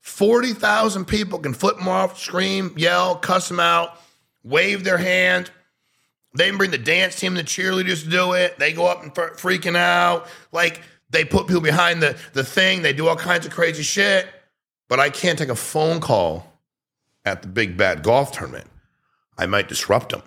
40,000 0.01 1.05
people 1.05 1.39
can 1.39 1.53
flip 1.53 1.79
him 1.79 1.87
off, 1.87 2.19
scream, 2.19 2.73
yell, 2.77 3.15
cuss 3.15 3.49
him 3.49 3.59
out, 3.59 3.97
wave 4.43 4.83
their 4.83 4.97
hand. 4.97 5.49
They 6.35 6.51
bring 6.51 6.71
the 6.71 6.77
dance 6.77 7.19
team, 7.19 7.35
the 7.35 7.43
cheerleaders 7.43 8.03
to 8.03 8.09
do 8.09 8.33
it. 8.33 8.59
They 8.59 8.73
go 8.73 8.85
up 8.85 9.01
and 9.01 9.17
f- 9.17 9.37
freaking 9.37 9.75
out. 9.75 10.27
Like 10.51 10.81
they 11.09 11.25
put 11.25 11.47
people 11.47 11.61
behind 11.61 12.01
the, 12.03 12.17
the 12.33 12.43
thing. 12.43 12.81
They 12.81 12.93
do 12.93 13.07
all 13.07 13.15
kinds 13.15 13.45
of 13.45 13.51
crazy 13.51 13.83
shit. 13.83 14.27
But 14.89 14.99
I 14.99 15.09
can't 15.09 15.39
take 15.39 15.49
a 15.49 15.55
phone 15.55 15.99
call 15.99 16.52
at 17.25 17.41
the 17.41 17.47
big 17.47 17.77
bad 17.77 18.03
golf 18.03 18.31
tournament. 18.31 18.67
I 19.37 19.45
might 19.45 19.67
disrupt 19.67 20.11
them. 20.11 20.21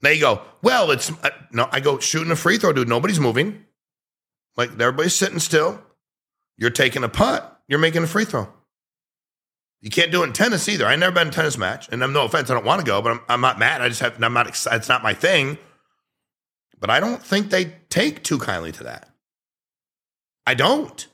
They 0.00 0.18
go, 0.18 0.42
well, 0.62 0.90
it's 0.90 1.10
uh, 1.10 1.30
no. 1.52 1.68
I 1.70 1.80
go 1.80 1.98
shooting 1.98 2.32
a 2.32 2.36
free 2.36 2.58
throw, 2.58 2.72
dude. 2.72 2.88
Nobody's 2.88 3.20
moving. 3.20 3.64
Like 4.56 4.70
everybody's 4.72 5.14
sitting 5.14 5.38
still. 5.38 5.80
You're 6.58 6.70
taking 6.70 7.04
a 7.04 7.08
putt. 7.08 7.60
You're 7.68 7.78
making 7.78 8.02
a 8.02 8.08
free 8.08 8.24
throw. 8.24 8.48
You 9.80 9.90
can't 9.90 10.12
do 10.12 10.22
it 10.22 10.26
in 10.26 10.32
tennis 10.32 10.68
either. 10.68 10.86
I 10.86 10.96
never 10.96 11.14
been 11.14 11.28
in 11.28 11.28
a 11.28 11.32
tennis 11.32 11.58
match, 11.58 11.88
and 11.90 12.02
I'm 12.02 12.12
no 12.12 12.24
offense, 12.24 12.50
I 12.50 12.54
don't 12.54 12.64
want 12.64 12.80
to 12.80 12.86
go, 12.86 13.02
but 13.02 13.12
I'm, 13.12 13.20
I'm 13.28 13.40
not 13.40 13.58
mad. 13.58 13.80
I 13.80 13.88
just 13.88 14.00
have 14.00 14.22
I'm 14.22 14.32
not. 14.32 14.48
It's 14.48 14.88
not 14.88 15.02
my 15.02 15.14
thing. 15.14 15.58
But 16.78 16.90
I 16.90 16.98
don't 16.98 17.22
think 17.22 17.50
they 17.50 17.76
take 17.90 18.24
too 18.24 18.38
kindly 18.38 18.72
to 18.72 18.84
that. 18.84 19.08
I 20.46 20.54
don't. 20.54 21.06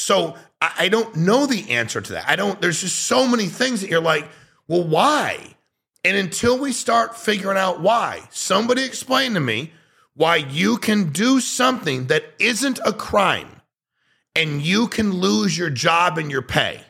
So 0.00 0.36
I, 0.60 0.72
I 0.78 0.88
don't 0.88 1.14
know 1.16 1.46
the 1.46 1.70
answer 1.70 2.00
to 2.00 2.12
that. 2.12 2.28
I 2.28 2.36
don't. 2.36 2.60
There's 2.60 2.80
just 2.80 3.06
so 3.06 3.26
many 3.26 3.46
things 3.46 3.80
that 3.80 3.90
you're 3.90 4.00
like, 4.00 4.28
well, 4.68 4.84
why? 4.84 5.56
And 6.04 6.16
until 6.16 6.58
we 6.58 6.72
start 6.72 7.16
figuring 7.16 7.58
out 7.58 7.80
why, 7.80 8.22
somebody 8.30 8.84
explain 8.84 9.34
to 9.34 9.40
me 9.40 9.72
why 10.14 10.36
you 10.36 10.78
can 10.78 11.10
do 11.10 11.40
something 11.40 12.06
that 12.06 12.24
isn't 12.38 12.80
a 12.84 12.92
crime 12.92 13.60
and 14.34 14.62
you 14.62 14.88
can 14.88 15.12
lose 15.12 15.56
your 15.56 15.70
job 15.70 16.16
and 16.18 16.30
your 16.30 16.42
pay 16.42 16.82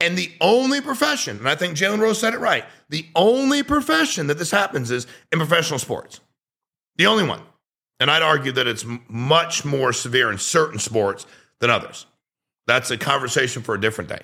and 0.00 0.16
the 0.16 0.30
only 0.40 0.80
profession, 0.80 1.38
and 1.38 1.48
I 1.48 1.54
think 1.54 1.76
Jalen 1.76 2.00
Rose 2.00 2.18
said 2.18 2.34
it 2.34 2.40
right, 2.40 2.64
the 2.88 3.06
only 3.14 3.62
profession 3.62 4.26
that 4.26 4.38
this 4.38 4.50
happens 4.50 4.90
is 4.90 5.06
in 5.32 5.38
professional 5.38 5.78
sports. 5.78 6.20
The 6.96 7.06
only 7.06 7.24
one. 7.24 7.40
And 7.98 8.10
I'd 8.10 8.22
argue 8.22 8.52
that 8.52 8.66
it's 8.66 8.84
much 9.08 9.64
more 9.64 9.92
severe 9.94 10.30
in 10.30 10.36
certain 10.36 10.78
sports 10.78 11.26
than 11.60 11.70
others. 11.70 12.06
That's 12.66 12.90
a 12.90 12.98
conversation 12.98 13.62
for 13.62 13.74
a 13.74 13.80
different 13.80 14.10
day. 14.10 14.22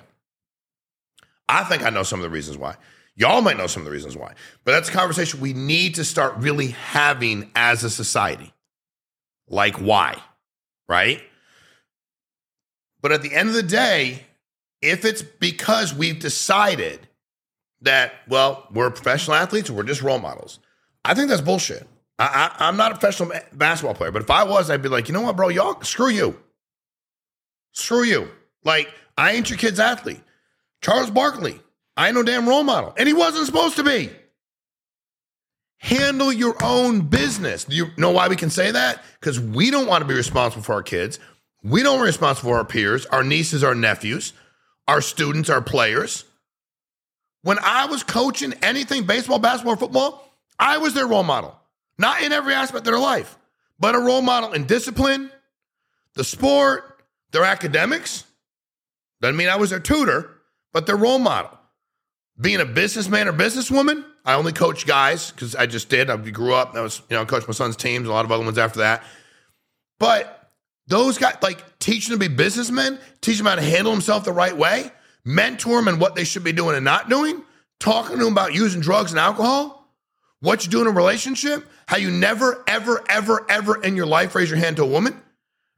I 1.47 1.63
think 1.63 1.83
I 1.83 1.89
know 1.89 2.03
some 2.03 2.19
of 2.19 2.23
the 2.23 2.29
reasons 2.29 2.57
why. 2.57 2.75
Y'all 3.15 3.41
might 3.41 3.57
know 3.57 3.67
some 3.67 3.81
of 3.81 3.85
the 3.85 3.91
reasons 3.91 4.17
why, 4.17 4.33
but 4.63 4.71
that's 4.71 4.89
a 4.89 4.91
conversation 4.91 5.39
we 5.39 5.53
need 5.53 5.95
to 5.95 6.03
start 6.03 6.35
really 6.37 6.69
having 6.69 7.51
as 7.55 7.83
a 7.83 7.89
society. 7.89 8.51
Like, 9.47 9.75
why? 9.75 10.17
Right? 10.89 11.21
But 13.01 13.11
at 13.11 13.21
the 13.21 13.33
end 13.33 13.49
of 13.49 13.55
the 13.55 13.63
day, 13.63 14.23
if 14.81 15.05
it's 15.05 15.21
because 15.21 15.93
we've 15.93 16.19
decided 16.19 17.07
that, 17.81 18.13
well, 18.27 18.67
we're 18.73 18.89
professional 18.89 19.35
athletes 19.35 19.69
or 19.69 19.73
we're 19.73 19.83
just 19.83 20.01
role 20.01 20.19
models, 20.19 20.59
I 21.05 21.13
think 21.13 21.29
that's 21.29 21.41
bullshit. 21.41 21.87
I, 22.17 22.51
I, 22.57 22.67
I'm 22.67 22.77
not 22.77 22.91
a 22.91 22.95
professional 22.95 23.31
basketball 23.53 23.93
player, 23.93 24.11
but 24.11 24.21
if 24.21 24.31
I 24.31 24.43
was, 24.43 24.69
I'd 24.69 24.81
be 24.81 24.89
like, 24.89 25.07
you 25.07 25.13
know 25.13 25.21
what, 25.21 25.35
bro, 25.35 25.49
y'all, 25.49 25.81
screw 25.81 26.09
you. 26.09 26.39
Screw 27.73 28.03
you. 28.03 28.29
Like, 28.63 28.89
I 29.17 29.33
ain't 29.33 29.49
your 29.49 29.59
kid's 29.59 29.79
athlete. 29.79 30.21
Charles 30.81 31.11
Barkley, 31.11 31.59
I 31.97 32.07
ain't 32.07 32.15
no 32.15 32.23
damn 32.23 32.47
role 32.47 32.63
model. 32.63 32.93
And 32.97 33.07
he 33.07 33.13
wasn't 33.13 33.45
supposed 33.45 33.75
to 33.75 33.83
be. 33.83 34.09
Handle 35.77 36.31
your 36.31 36.55
own 36.63 37.01
business. 37.01 37.65
Do 37.65 37.75
you 37.75 37.87
know 37.97 38.11
why 38.11 38.29
we 38.29 38.37
can 38.37 38.49
say 38.49 38.71
that? 38.71 39.03
Because 39.19 39.39
we 39.39 39.69
don't 39.69 39.87
want 39.87 40.01
to 40.01 40.07
be 40.07 40.13
responsible 40.13 40.63
for 40.63 40.73
our 40.73 40.83
kids. 40.83 41.19
We 41.61 41.83
don't 41.83 41.97
want 41.97 42.01
to 42.01 42.05
be 42.05 42.07
responsible 42.07 42.51
for 42.51 42.57
our 42.57 42.65
peers, 42.65 43.05
our 43.07 43.23
nieces, 43.23 43.63
our 43.63 43.75
nephews, 43.75 44.31
our 44.87 45.01
students, 45.01 45.49
our 45.49 45.61
players. 45.61 46.23
When 47.41 47.59
I 47.59 47.87
was 47.87 48.03
coaching 48.03 48.53
anything 48.61 49.05
baseball, 49.05 49.39
basketball, 49.39 49.75
football, 49.75 50.33
I 50.57 50.77
was 50.77 50.93
their 50.93 51.07
role 51.07 51.23
model. 51.23 51.59
Not 51.97 52.21
in 52.21 52.31
every 52.31 52.53
aspect 52.53 52.79
of 52.79 52.85
their 52.85 52.99
life, 52.99 53.37
but 53.79 53.95
a 53.95 53.99
role 53.99 54.21
model 54.21 54.53
in 54.53 54.65
discipline, 54.65 55.29
the 56.15 56.23
sport, 56.23 56.92
their 57.33 57.43
academics. 57.43 58.23
Doesn't 59.21 59.35
mean 59.35 59.49
I 59.49 59.57
was 59.57 59.71
their 59.71 59.79
tutor, 59.79 60.37
but 60.71 60.85
their 60.85 60.95
role 60.95 61.19
model. 61.19 61.51
Being 62.39 62.61
a 62.61 62.65
businessman 62.65 63.27
or 63.27 63.33
businesswoman, 63.33 64.05
I 64.25 64.35
only 64.35 64.53
coach 64.53 64.87
guys 64.87 65.31
because 65.31 65.55
I 65.55 65.65
just 65.65 65.89
did. 65.89 66.09
I 66.09 66.17
grew 66.17 66.53
up. 66.53 66.75
I 66.75 66.81
was, 66.81 67.01
you 67.09 67.15
know, 67.15 67.23
I 67.23 67.25
coached 67.25 67.47
my 67.47 67.53
son's 67.53 67.75
teams, 67.75 68.07
a 68.07 68.11
lot 68.11 68.25
of 68.25 68.31
other 68.31 68.43
ones 68.43 68.57
after 68.57 68.79
that. 68.79 69.03
But 69.99 70.51
those 70.87 71.17
guys, 71.17 71.35
like 71.41 71.79
teaching 71.79 72.11
them 72.11 72.19
to 72.19 72.29
be 72.29 72.35
businessmen, 72.35 72.99
teach 73.21 73.37
them 73.37 73.45
how 73.45 73.55
to 73.55 73.61
handle 73.61 73.91
themselves 73.91 74.25
the 74.25 74.31
right 74.31 74.55
way, 74.55 74.91
mentor 75.25 75.77
them 75.77 75.87
in 75.87 75.99
what 75.99 76.15
they 76.15 76.23
should 76.23 76.43
be 76.43 76.51
doing 76.51 76.75
and 76.75 76.85
not 76.85 77.09
doing, 77.09 77.43
talking 77.79 78.17
to 78.17 78.23
them 78.23 78.33
about 78.33 78.53
using 78.53 78.81
drugs 78.81 79.11
and 79.11 79.19
alcohol, 79.19 79.93
what 80.39 80.65
you 80.65 80.71
do 80.71 80.81
in 80.81 80.87
a 80.87 80.91
relationship, 80.91 81.65
how 81.87 81.97
you 81.97 82.11
never, 82.11 82.63
ever, 82.67 83.03
ever, 83.09 83.45
ever 83.49 83.81
in 83.83 83.95
your 83.95 84.05
life 84.05 84.35
raise 84.35 84.49
your 84.49 84.59
hand 84.59 84.77
to 84.77 84.83
a 84.83 84.87
woman. 84.87 85.21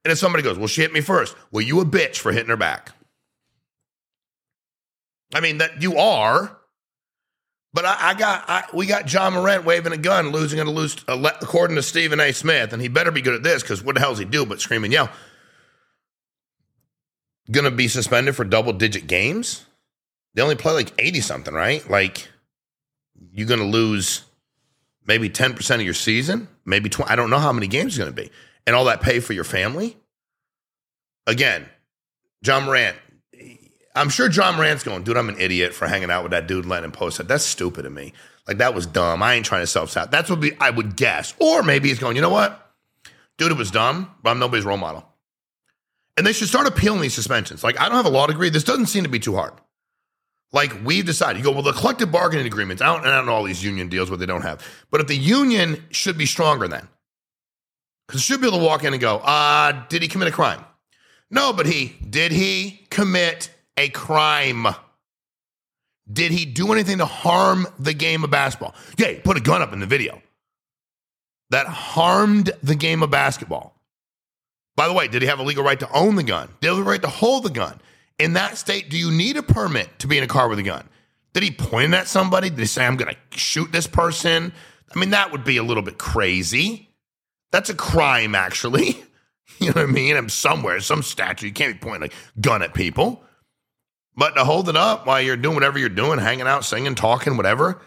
And 0.06 0.12
if 0.12 0.20
somebody 0.20 0.44
goes, 0.44 0.60
well, 0.60 0.68
she 0.68 0.82
hit 0.82 0.94
me 0.94 1.02
first. 1.02 1.36
Well, 1.52 1.64
you 1.64 1.82
a 1.82 1.86
bitch 1.86 2.18
for 2.18 2.32
hitting 2.32 2.50
her 2.50 2.56
back. 2.56 2.92
I 5.34 5.40
mean, 5.40 5.58
that 5.58 5.82
you 5.82 5.98
are. 5.98 6.56
But 7.74 7.86
I, 7.86 7.98
I 8.00 8.14
got, 8.14 8.46
I, 8.48 8.64
we 8.72 8.86
got 8.86 9.12
Ja 9.12 9.32
Morant 9.32 9.66
waving 9.66 9.94
a 9.94 9.98
gun, 9.98 10.30
losing 10.30 10.60
at 10.60 10.68
a 10.68 10.70
loose, 10.70 10.96
uh, 11.08 11.32
according 11.42 11.76
to 11.78 11.82
Stephen 11.82 12.20
A. 12.20 12.32
Smith, 12.34 12.72
and 12.72 12.82
he 12.82 12.88
better 12.88 13.10
be 13.10 13.24
good 13.24 13.34
at 13.34 13.42
this 13.42 13.64
because 13.64 13.84
what 13.84 13.96
the 13.96 14.00
hell 14.00 14.12
does 14.12 14.20
he 14.20 14.26
do 14.26 14.46
but 14.46 14.62
scream 14.62 14.84
and 14.84 14.94
yell? 14.94 15.10
To 17.52 17.72
be 17.72 17.88
suspended 17.88 18.36
for 18.36 18.46
double 18.46 18.74
digit 18.74 19.08
games? 19.08 19.66
They 20.36 20.44
only 20.44 20.56
play 20.56 20.74
like 20.74 20.94
80 21.00 21.22
something, 21.22 21.54
right? 21.54 21.88
Like, 21.90 22.28
you're 23.34 23.48
to 23.60 23.66
lose 23.66 24.22
maybe 25.08 25.32
10% 25.32 25.76
of 25.76 25.82
your 25.82 25.94
season, 25.96 26.48
maybe 26.64 26.90
20. 26.90 27.12
I 27.12 27.16
don't 27.16 27.32
know 27.32 27.40
how 27.40 27.52
many 27.52 27.68
games 27.68 27.98
it's 27.98 27.98
to 28.14 28.22
be. 28.22 28.30
And 28.68 28.76
all 28.76 28.86
that 28.86 29.02
pay 29.02 29.20
for 29.20 29.34
your 29.34 29.44
family. 29.44 29.98
Again, 31.28 31.68
Ja 32.46 32.60
Morant, 32.60 32.96
I'm 33.96 34.10
sure 34.10 34.30
Ja 34.30 34.52
Morant's 34.52 34.84
going, 34.84 35.04
dude, 35.04 35.18
I'm 35.18 35.30
an 35.30 35.40
idiot 35.40 35.74
for 35.74 35.88
hanging 35.88 36.12
out 36.12 36.24
with 36.24 36.32
that 36.32 36.48
dude, 36.48 36.66
letting 36.66 36.86
him 36.86 36.92
post 36.92 37.18
that. 37.18 37.28
That's 37.28 37.44
stupid 37.44 37.84
to 37.84 37.90
me. 37.90 38.14
Like, 38.48 38.58
that 38.58 38.76
was 38.76 38.86
dumb. 38.86 39.24
I 39.24 39.34
ain't 39.36 39.46
trying 39.46 39.62
to 39.62 39.68
self 39.68 39.90
sabotage. 39.90 40.12
That's 40.12 40.30
what 40.30 40.40
be, 40.40 40.52
I 40.60 40.70
would 40.70 40.96
guess. 40.96 41.34
Or 41.40 41.64
maybe 41.64 41.90
he's 41.90 42.00
going, 42.00 42.16
you 42.16 42.22
know 42.22 42.30
what? 42.30 42.74
Dude, 43.38 43.52
it 43.52 43.58
was 43.58 43.72
dumb, 43.72 44.12
but 44.22 44.32
I'm 44.32 44.40
nobody's 44.40 44.66
role 44.66 44.78
model. 44.78 45.06
And 46.18 46.26
they 46.26 46.34
should 46.34 46.48
start 46.48 46.68
appealing 46.68 47.02
these 47.02 47.14
suspensions. 47.14 47.64
Like, 47.64 47.80
I 47.80 47.86
don't 47.86 47.98
have 47.98 48.06
a 48.06 48.10
law 48.10 48.28
degree. 48.28 48.50
This 48.50 48.64
doesn't 48.64 48.86
seem 48.86 49.04
to 49.04 49.10
be 49.10 49.20
too 49.20 49.36
hard. 49.36 49.54
Like 50.56 50.86
we've 50.86 51.06
decided, 51.06 51.38
you 51.38 51.44
go, 51.44 51.52
well, 51.52 51.64
the 51.64 51.74
collective 51.74 52.12
bargaining 52.12 52.46
agreements, 52.46 52.82
I 52.82 52.86
don't, 52.86 53.06
I 53.06 53.14
don't 53.14 53.26
know 53.26 53.34
all 53.34 53.44
these 53.44 53.64
union 53.64 53.90
deals, 53.90 54.10
what 54.10 54.20
they 54.20 54.26
don't 54.26 54.44
have. 54.44 54.66
But 54.90 55.02
if 55.02 55.08
the 55.08 55.18
union 55.18 55.84
should 55.92 56.18
be 56.18 56.26
stronger 56.26 56.68
then, 56.68 56.88
because 58.08 58.22
should 58.22 58.42
be 58.42 58.48
able 58.48 58.60
to 58.60 58.64
walk 58.64 58.84
in 58.84 58.94
and 58.94 59.02
go, 59.02 59.18
uh, 59.18 59.86
did 59.90 60.02
he 60.02 60.08
commit 60.08 60.28
a 60.28 60.32
crime? 60.32 60.64
No, 61.30 61.54
but 61.54 61.66
he, 61.66 61.96
did 62.10 62.32
he 62.32 62.86
commit 62.90 63.50
a 63.78 63.90
crime? 63.90 64.68
Did 66.12 66.32
he 66.32 66.46
do 66.46 66.72
anything 66.72 67.00
to 67.00 67.06
harm 67.06 67.68
the 67.80 67.94
game 67.94 68.24
of 68.24 68.30
basketball? 68.30 68.76
Yeah, 68.98 69.08
he 69.08 69.16
put 69.16 69.38
a 69.38 69.42
gun 69.42 69.62
up 69.62 69.74
in 69.74 69.80
the 69.80 69.88
video 69.88 70.22
that 71.50 71.68
harmed 71.68 72.52
the 72.62 72.76
game 72.76 73.02
of 73.02 73.10
basketball. 73.10 73.76
By 74.76 74.88
the 74.88 74.94
way, 74.94 75.08
did 75.08 75.22
he 75.22 75.28
have 75.28 75.40
a 75.40 75.44
legal 75.44 75.64
right 75.64 75.80
to 75.80 75.92
own 75.92 76.16
the 76.16 76.24
gun? 76.24 76.50
Did 76.60 76.70
he 76.70 76.76
have 76.76 76.86
a 76.86 76.90
right 76.90 77.02
to 77.02 77.08
hold 77.08 77.44
the 77.44 77.50
gun? 77.50 77.80
In 78.20 78.34
that 78.34 78.58
state, 78.58 78.90
do 78.90 78.98
you 78.98 79.12
need 79.12 79.38
a 79.38 79.44
permit 79.44 80.00
to 80.00 80.08
be 80.08 80.18
in 80.18 80.24
a 80.24 80.28
car 80.28 80.48
with 80.48 80.60
a 80.60 80.64
gun? 80.64 80.88
Did 81.34 81.44
he 81.44 81.52
point 81.52 81.94
at 81.94 82.08
somebody? 82.08 82.50
Did 82.50 82.60
he 82.60 82.66
say, 82.66 82.86
I'm 82.86 82.98
going 82.98 83.14
to 83.14 83.38
shoot 83.38 83.72
this 83.72 83.88
person? 83.88 84.54
I 84.94 85.00
mean, 85.00 85.10
that 85.10 85.32
would 85.32 85.44
be 85.44 85.58
a 85.58 85.64
little 85.64 85.84
bit 85.84 85.98
crazy. 85.98 86.90
That's 87.56 87.70
a 87.70 87.76
crime, 87.76 88.36
actually. 88.36 89.02
You 89.60 89.68
know 89.68 89.74
what 89.84 89.90
I 89.90 89.94
mean? 89.94 90.18
I'm 90.18 90.28
somewhere, 90.28 90.82
some 90.82 91.02
statue. 91.02 91.46
You 91.46 91.54
can't 91.54 91.80
be 91.80 91.88
pointing 91.88 92.10
a 92.10 92.42
gun 92.42 92.62
at 92.62 92.74
people. 92.74 93.24
But 94.18 94.32
to 94.32 94.44
hold 94.44 94.68
it 94.68 94.76
up 94.76 95.06
while 95.08 95.22
you're 95.22 95.38
doing 95.38 95.56
whatever 95.56 95.80
you're 95.80 95.88
doing, 95.88 96.20
hanging 96.20 96.46
out, 96.48 96.66
singing, 96.66 96.94
talking, 96.94 97.38
whatever, 97.38 97.80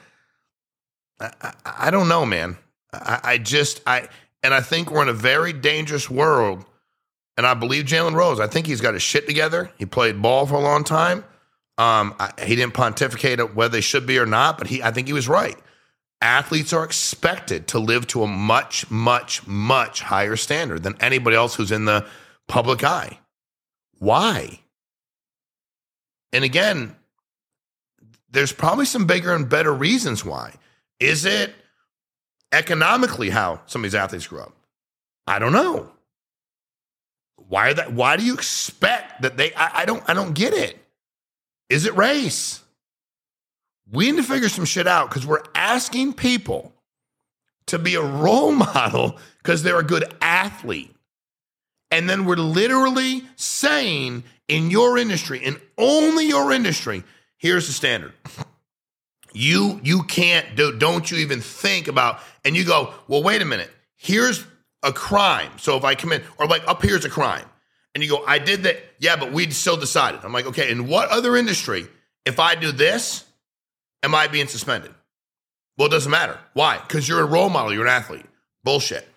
I, 1.21 1.31
I, 1.43 1.53
I 1.67 1.91
don't 1.91 2.09
know, 2.09 2.25
man. 2.25 2.57
I, 2.91 3.21
I 3.23 3.39
just, 3.39 3.83
I, 3.87 4.09
and 4.43 4.55
I 4.55 4.63
think 4.63 4.91
we're 4.91 5.03
in 5.03 5.11
a 5.11 5.13
very 5.13 5.53
dangerous 5.53 6.09
world 6.09 6.65
and 7.37 7.47
I 7.47 7.53
believe 7.53 7.85
Jalen 7.85 8.15
Rose. 8.15 8.41
I 8.41 8.47
think 8.47 8.67
he's 8.67 8.81
got 8.81 8.95
his 8.95 9.03
shit 9.03 9.27
together. 9.27 9.71
He 9.77 9.85
played 9.85 10.23
ball 10.23 10.47
for 10.47 10.55
a 10.55 10.63
long 10.63 10.85
time. 10.85 11.19
Um, 11.77 12.15
I, 12.19 12.33
he 12.47 12.57
didn't 12.57 12.73
pontificate 12.73 13.55
whether 13.55 13.73
they 13.73 13.83
should 13.83 14.07
be 14.07 14.19
or 14.19 14.27
not, 14.27 14.57
but 14.57 14.69
he, 14.69 14.83
I 14.83 14.91
think 14.91 15.07
he 15.07 15.13
was 15.13 15.29
right. 15.29 15.59
Athletes 16.21 16.73
are 16.73 16.85
expected 16.85 17.69
to 17.69 17.79
live 17.79 18.07
to 18.09 18.25
a 18.25 18.27
much, 18.27 18.91
much, 18.91 19.47
much 19.47 20.03
higher 20.03 20.37
standard 20.37 20.83
than 20.83 20.97
anybody 21.01 21.37
else 21.37 21.55
who's 21.55 21.71
in 21.71 21.85
the 21.85 22.07
public 22.49 22.83
eye. 22.83 23.21
Why? 23.99 24.61
And 26.33 26.45
again, 26.45 26.97
there's 28.31 28.53
probably 28.53 28.85
some 28.85 29.07
bigger 29.07 29.35
and 29.35 29.49
better 29.49 29.73
reasons 29.73 30.25
why. 30.25 30.55
Is 31.01 31.25
it 31.25 31.55
economically 32.53 33.31
how 33.31 33.61
some 33.67 33.83
of 33.83 33.85
these 33.85 33.95
athletes 33.95 34.27
grew 34.27 34.41
up? 34.41 34.55
I 35.27 35.39
don't 35.39 35.53
know. 35.53 35.91
Why 37.37 37.73
that? 37.73 37.93
Why 37.93 38.17
do 38.17 38.25
you 38.25 38.35
expect 38.35 39.23
that 39.23 39.37
they? 39.37 39.55
I, 39.55 39.83
I 39.83 39.85
don't. 39.85 40.03
I 40.09 40.15
don't 40.15 40.35
get 40.35 40.53
it. 40.53 40.79
Is 41.71 41.87
it 41.87 41.97
race? 41.97 42.63
We 43.91 44.11
need 44.11 44.19
to 44.19 44.23
figure 44.23 44.49
some 44.49 44.65
shit 44.65 44.87
out 44.87 45.09
because 45.09 45.27
we're 45.27 45.43
asking 45.55 46.15
people 46.15 46.73
to 47.67 47.79
be 47.79 47.95
a 47.95 48.03
role 48.03 48.53
model 48.75 49.19
because 49.39 49.63
they're 49.63 49.79
a 49.79 49.85
good 49.85 50.13
athlete. 50.21 50.95
And 51.91 52.09
then 52.09 52.27
we're 52.27 52.37
literally 52.37 53.23
saying 53.37 54.25
in 54.47 54.71
your 54.71 54.99
industry, 54.99 55.39
in 55.39 55.59
only 55.79 56.27
your 56.29 56.53
industry, 56.53 57.03
here's 57.39 57.67
the 57.67 57.73
standard. 57.73 58.13
You 59.35 59.79
you 59.85 60.05
can't 60.05 60.57
do, 60.57 60.77
don't 60.79 61.09
you 61.11 61.19
even 61.19 61.43
think 61.43 61.87
about, 61.87 62.19
and 62.47 62.57
you 62.57 62.65
go, 62.65 62.95
well, 63.09 63.23
wait 63.23 63.43
a 63.43 63.45
minute. 63.45 63.71
Here's 63.95 64.45
a 64.83 64.91
crime. 64.91 65.51
So 65.59 65.77
if 65.77 65.85
I 65.85 65.95
commit, 65.95 66.25
or 66.39 66.47
like 66.47 66.67
up 66.67 66.83
here's 66.83 67.05
a 67.05 67.11
crime, 67.11 67.45
and 67.95 68.03
you 68.03 68.09
go, 68.09 68.25
I 68.27 68.39
did 68.39 68.63
that. 68.63 68.79
Yeah, 68.99 69.17
but 69.17 69.31
we 69.31 69.51
still 69.51 69.77
decided. 69.77 70.21
I'm 70.25 70.33
like, 70.33 70.47
okay, 70.47 70.71
in 70.71 70.89
what 70.89 71.11
other 71.11 71.37
industry, 71.37 71.87
if 72.25 72.41
I 72.41 72.55
do 72.55 72.73
this, 72.73 73.25
am 74.03 74.15
I 74.15 74.27
being 74.29 74.47
suspended? 74.47 74.95
Well, 75.77 75.89
it 75.89 75.93
doesn't 75.93 76.11
matter. 76.11 76.39
Why? 76.55 76.79
Because 76.79 77.09
you're 77.09 77.21
a 77.21 77.27
role 77.27 77.51
model, 77.51 77.73
you're 77.73 77.87
an 77.87 77.93
athlete. 77.93 78.27
Bullshit. 78.65 79.09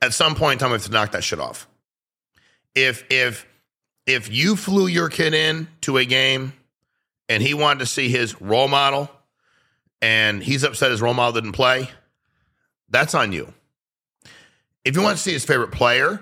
At 0.00 0.14
some 0.14 0.34
point 0.34 0.54
in 0.54 0.58
time, 0.58 0.70
we 0.70 0.76
have 0.76 0.84
to 0.84 0.90
knock 0.90 1.12
that 1.12 1.24
shit 1.24 1.40
off. 1.40 1.68
If 2.74 3.04
if 3.10 3.46
if 4.06 4.32
you 4.32 4.56
flew 4.56 4.86
your 4.86 5.08
kid 5.08 5.34
in 5.34 5.68
to 5.82 5.98
a 5.98 6.04
game 6.04 6.54
and 7.28 7.42
he 7.42 7.52
wanted 7.52 7.80
to 7.80 7.86
see 7.86 8.08
his 8.08 8.40
role 8.40 8.68
model 8.68 9.10
and 10.00 10.42
he's 10.42 10.64
upset 10.64 10.90
his 10.90 11.02
role 11.02 11.14
model 11.14 11.40
didn't 11.40 11.52
play, 11.52 11.90
that's 12.88 13.14
on 13.14 13.32
you. 13.32 13.52
If 14.84 14.96
you 14.96 15.02
want 15.02 15.18
to 15.18 15.22
see 15.22 15.32
his 15.32 15.44
favorite 15.44 15.72
player 15.72 16.20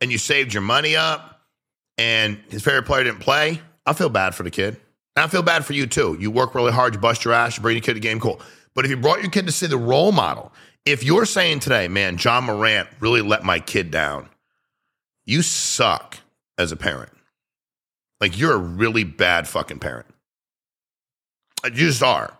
and 0.00 0.10
you 0.10 0.16
saved 0.16 0.54
your 0.54 0.62
money 0.62 0.96
up 0.96 1.42
and 1.98 2.38
his 2.48 2.62
favorite 2.62 2.86
player 2.86 3.04
didn't 3.04 3.20
play, 3.20 3.60
I 3.84 3.92
feel 3.92 4.08
bad 4.08 4.34
for 4.34 4.42
the 4.42 4.50
kid. 4.50 4.80
And 5.16 5.24
I 5.24 5.28
feel 5.28 5.42
bad 5.42 5.64
for 5.64 5.72
you 5.72 5.86
too. 5.86 6.16
You 6.20 6.30
work 6.30 6.54
really 6.54 6.72
hard, 6.72 6.94
you 6.94 7.00
bust 7.00 7.24
your 7.24 7.32
ass, 7.32 7.56
you 7.56 7.62
bring 7.62 7.76
your 7.76 7.82
kid 7.82 7.94
to 7.94 8.00
game, 8.00 8.20
cool. 8.20 8.40
But 8.74 8.84
if 8.84 8.90
you 8.90 8.98
brought 8.98 9.22
your 9.22 9.30
kid 9.30 9.46
to 9.46 9.52
see 9.52 9.66
the 9.66 9.78
role 9.78 10.12
model, 10.12 10.52
if 10.84 11.02
you're 11.02 11.24
saying 11.24 11.60
today, 11.60 11.88
man, 11.88 12.18
Ja 12.18 12.40
Morant 12.40 12.88
really 13.00 13.22
let 13.22 13.42
my 13.42 13.58
kid 13.58 13.90
down, 13.90 14.28
you 15.24 15.40
suck 15.42 16.18
as 16.58 16.70
a 16.70 16.76
parent. 16.76 17.10
Like 18.20 18.38
you're 18.38 18.52
a 18.52 18.58
really 18.58 19.04
bad 19.04 19.48
fucking 19.48 19.78
parent. 19.78 20.06
Uh, 21.64 21.68
you 21.68 21.88
just 21.88 22.02
are. 22.02 22.36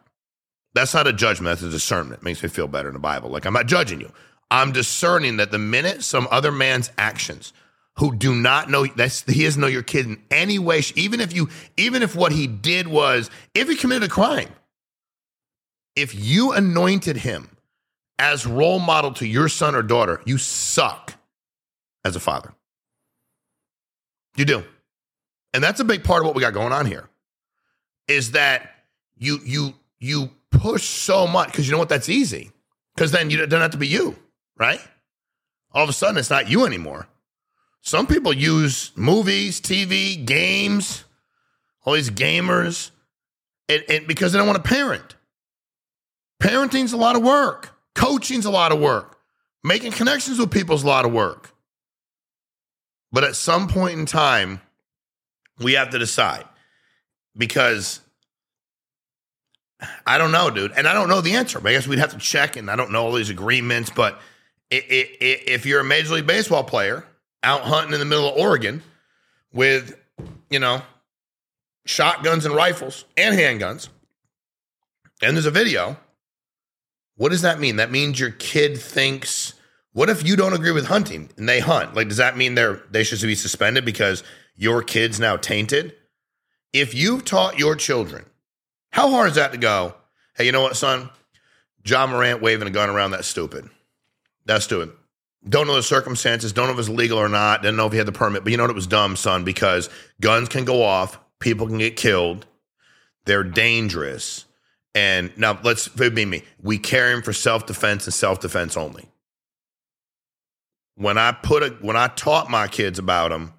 That's 0.74 0.92
not 0.92 1.06
a 1.06 1.12
judgment, 1.12 1.58
that's 1.58 1.62
a 1.62 1.70
discernment. 1.70 2.20
It 2.20 2.24
makes 2.24 2.42
me 2.42 2.50
feel 2.50 2.68
better 2.68 2.88
in 2.88 2.94
the 2.94 3.00
Bible. 3.00 3.30
Like 3.30 3.46
I'm 3.46 3.54
not 3.54 3.66
judging 3.66 4.00
you. 4.00 4.12
I'm 4.50 4.70
discerning 4.72 5.38
that 5.38 5.50
the 5.50 5.58
minute 5.58 6.04
some 6.04 6.28
other 6.30 6.52
man's 6.52 6.90
actions 6.98 7.54
who 7.98 8.14
do 8.14 8.34
not 8.34 8.70
know 8.70 8.86
that's 8.86 9.22
he 9.22 9.44
doesn't 9.44 9.60
know 9.60 9.66
your 9.66 9.82
kid 9.82 10.06
in 10.06 10.22
any 10.30 10.58
way, 10.58 10.82
even 10.94 11.20
if 11.20 11.34
you, 11.34 11.48
even 11.76 12.02
if 12.02 12.14
what 12.14 12.32
he 12.32 12.46
did 12.46 12.86
was, 12.86 13.30
if 13.54 13.68
he 13.68 13.76
committed 13.76 14.04
a 14.04 14.08
crime, 14.08 14.50
if 15.94 16.14
you 16.14 16.52
anointed 16.52 17.16
him 17.16 17.48
as 18.18 18.46
role 18.46 18.78
model 18.78 19.12
to 19.14 19.26
your 19.26 19.48
son 19.48 19.74
or 19.74 19.82
daughter, 19.82 20.20
you 20.26 20.36
suck 20.36 21.14
as 22.04 22.16
a 22.16 22.20
father. 22.20 22.52
You 24.36 24.44
do. 24.44 24.64
And 25.54 25.64
that's 25.64 25.80
a 25.80 25.84
big 25.84 26.04
part 26.04 26.20
of 26.20 26.26
what 26.26 26.34
we 26.34 26.42
got 26.42 26.52
going 26.52 26.72
on 26.72 26.84
here. 26.84 27.08
Is 28.08 28.32
that 28.32 28.70
you 29.16 29.40
you 29.44 29.74
you 29.98 30.30
push 30.50 30.84
so 30.84 31.26
much 31.26 31.48
because 31.48 31.66
you 31.66 31.72
know 31.72 31.78
what 31.78 31.88
that's 31.88 32.10
easy. 32.10 32.50
Because 32.94 33.10
then 33.10 33.30
you 33.30 33.44
don't 33.46 33.60
have 33.60 33.72
to 33.72 33.78
be 33.78 33.88
you, 33.88 34.16
right? 34.58 34.80
All 35.72 35.82
of 35.82 35.88
a 35.88 35.92
sudden 35.94 36.18
it's 36.18 36.30
not 36.30 36.48
you 36.48 36.66
anymore. 36.66 37.08
Some 37.86 38.08
people 38.08 38.32
use 38.32 38.90
movies, 38.96 39.60
TV, 39.60 40.24
games, 40.26 41.04
all 41.84 41.92
these 41.92 42.10
gamers, 42.10 42.90
and, 43.68 43.84
and 43.88 44.08
because 44.08 44.32
they 44.32 44.38
don't 44.38 44.48
want 44.48 44.62
to 44.62 44.68
parent. 44.68 45.14
Parenting's 46.42 46.92
a 46.92 46.96
lot 46.96 47.14
of 47.14 47.22
work. 47.22 47.78
Coaching's 47.94 48.44
a 48.44 48.50
lot 48.50 48.72
of 48.72 48.80
work. 48.80 49.16
Making 49.62 49.92
connections 49.92 50.40
with 50.40 50.50
people's 50.50 50.82
a 50.82 50.86
lot 50.88 51.04
of 51.04 51.12
work. 51.12 51.52
But 53.12 53.22
at 53.22 53.36
some 53.36 53.68
point 53.68 54.00
in 54.00 54.04
time, 54.04 54.60
we 55.60 55.74
have 55.74 55.90
to 55.90 55.98
decide 56.00 56.44
because 57.36 58.00
I 60.04 60.18
don't 60.18 60.32
know, 60.32 60.50
dude. 60.50 60.72
And 60.72 60.88
I 60.88 60.92
don't 60.92 61.08
know 61.08 61.20
the 61.20 61.34
answer. 61.34 61.60
I 61.64 61.70
guess 61.70 61.86
we'd 61.86 62.00
have 62.00 62.10
to 62.10 62.18
check, 62.18 62.56
and 62.56 62.68
I 62.68 62.74
don't 62.74 62.90
know 62.90 63.04
all 63.04 63.12
these 63.12 63.30
agreements. 63.30 63.90
But 63.90 64.18
if 64.72 65.66
you're 65.66 65.82
a 65.82 65.84
Major 65.84 66.14
League 66.14 66.26
Baseball 66.26 66.64
player 66.64 67.06
out 67.46 67.62
hunting 67.62 67.92
in 67.92 68.00
the 68.00 68.04
middle 68.04 68.28
of 68.28 68.36
Oregon 68.36 68.82
with, 69.52 69.96
you 70.50 70.58
know, 70.58 70.82
shotguns 71.86 72.44
and 72.44 72.54
rifles 72.54 73.04
and 73.16 73.38
handguns, 73.38 73.88
and 75.22 75.36
there's 75.36 75.46
a 75.46 75.52
video, 75.52 75.96
what 77.14 77.30
does 77.30 77.42
that 77.42 77.60
mean? 77.60 77.76
That 77.76 77.92
means 77.92 78.18
your 78.18 78.32
kid 78.32 78.76
thinks. 78.76 79.54
What 79.92 80.10
if 80.10 80.26
you 80.26 80.36
don't 80.36 80.52
agree 80.52 80.72
with 80.72 80.86
hunting 80.86 81.30
and 81.38 81.48
they 81.48 81.60
hunt? 81.60 81.94
Like, 81.94 82.08
does 82.08 82.18
that 82.18 82.36
mean 82.36 82.56
they're 82.56 82.82
they 82.90 83.04
should 83.04 83.22
be 83.22 83.36
suspended 83.36 83.84
because 83.84 84.24
your 84.56 84.82
kid's 84.82 85.20
now 85.20 85.36
tainted? 85.36 85.94
If 86.72 86.94
you've 86.94 87.24
taught 87.24 87.58
your 87.58 87.76
children, 87.76 88.26
how 88.90 89.08
hard 89.10 89.30
is 89.30 89.36
that 89.36 89.52
to 89.52 89.58
go? 89.58 89.94
Hey, 90.36 90.44
you 90.44 90.52
know 90.52 90.62
what, 90.62 90.76
son? 90.76 91.08
Ja 91.86 92.06
Morant 92.06 92.42
waving 92.42 92.66
a 92.66 92.72
gun 92.72 92.90
around, 92.90 93.12
that's 93.12 93.28
stupid. 93.28 93.70
That's 94.44 94.64
stupid. 94.64 94.90
Don't 95.48 95.66
know 95.68 95.76
the 95.76 95.82
circumstances, 95.82 96.52
don't 96.52 96.66
know 96.66 96.72
if 96.72 96.78
it's 96.78 96.88
legal 96.88 97.18
or 97.18 97.28
not, 97.28 97.62
didn't 97.62 97.76
know 97.76 97.86
if 97.86 97.92
he 97.92 97.98
had 97.98 98.06
the 98.06 98.12
permit, 98.12 98.42
but 98.42 98.50
you 98.50 98.56
know 98.56 98.64
what? 98.64 98.70
It 98.70 98.74
was 98.74 98.88
dumb, 98.88 99.14
son, 99.14 99.44
because 99.44 99.88
guns 100.20 100.48
can 100.48 100.64
go 100.64 100.82
off, 100.82 101.20
people 101.38 101.68
can 101.68 101.78
get 101.78 101.94
killed, 101.96 102.46
they're 103.26 103.44
dangerous. 103.44 104.44
And 104.94 105.30
now 105.36 105.58
let's 105.62 105.88
be 105.88 106.24
me. 106.24 106.42
We 106.62 106.78
carry 106.78 107.12
them 107.12 107.22
for 107.22 107.34
self 107.34 107.66
defense 107.66 108.06
and 108.06 108.14
self 108.14 108.40
defense 108.40 108.76
only. 108.76 109.04
When 110.94 111.18
I 111.18 111.32
put 111.32 111.62
a 111.62 111.68
when 111.82 111.96
I 111.96 112.08
taught 112.08 112.50
my 112.50 112.66
kids 112.66 112.98
about 112.98 113.30
them, 113.30 113.52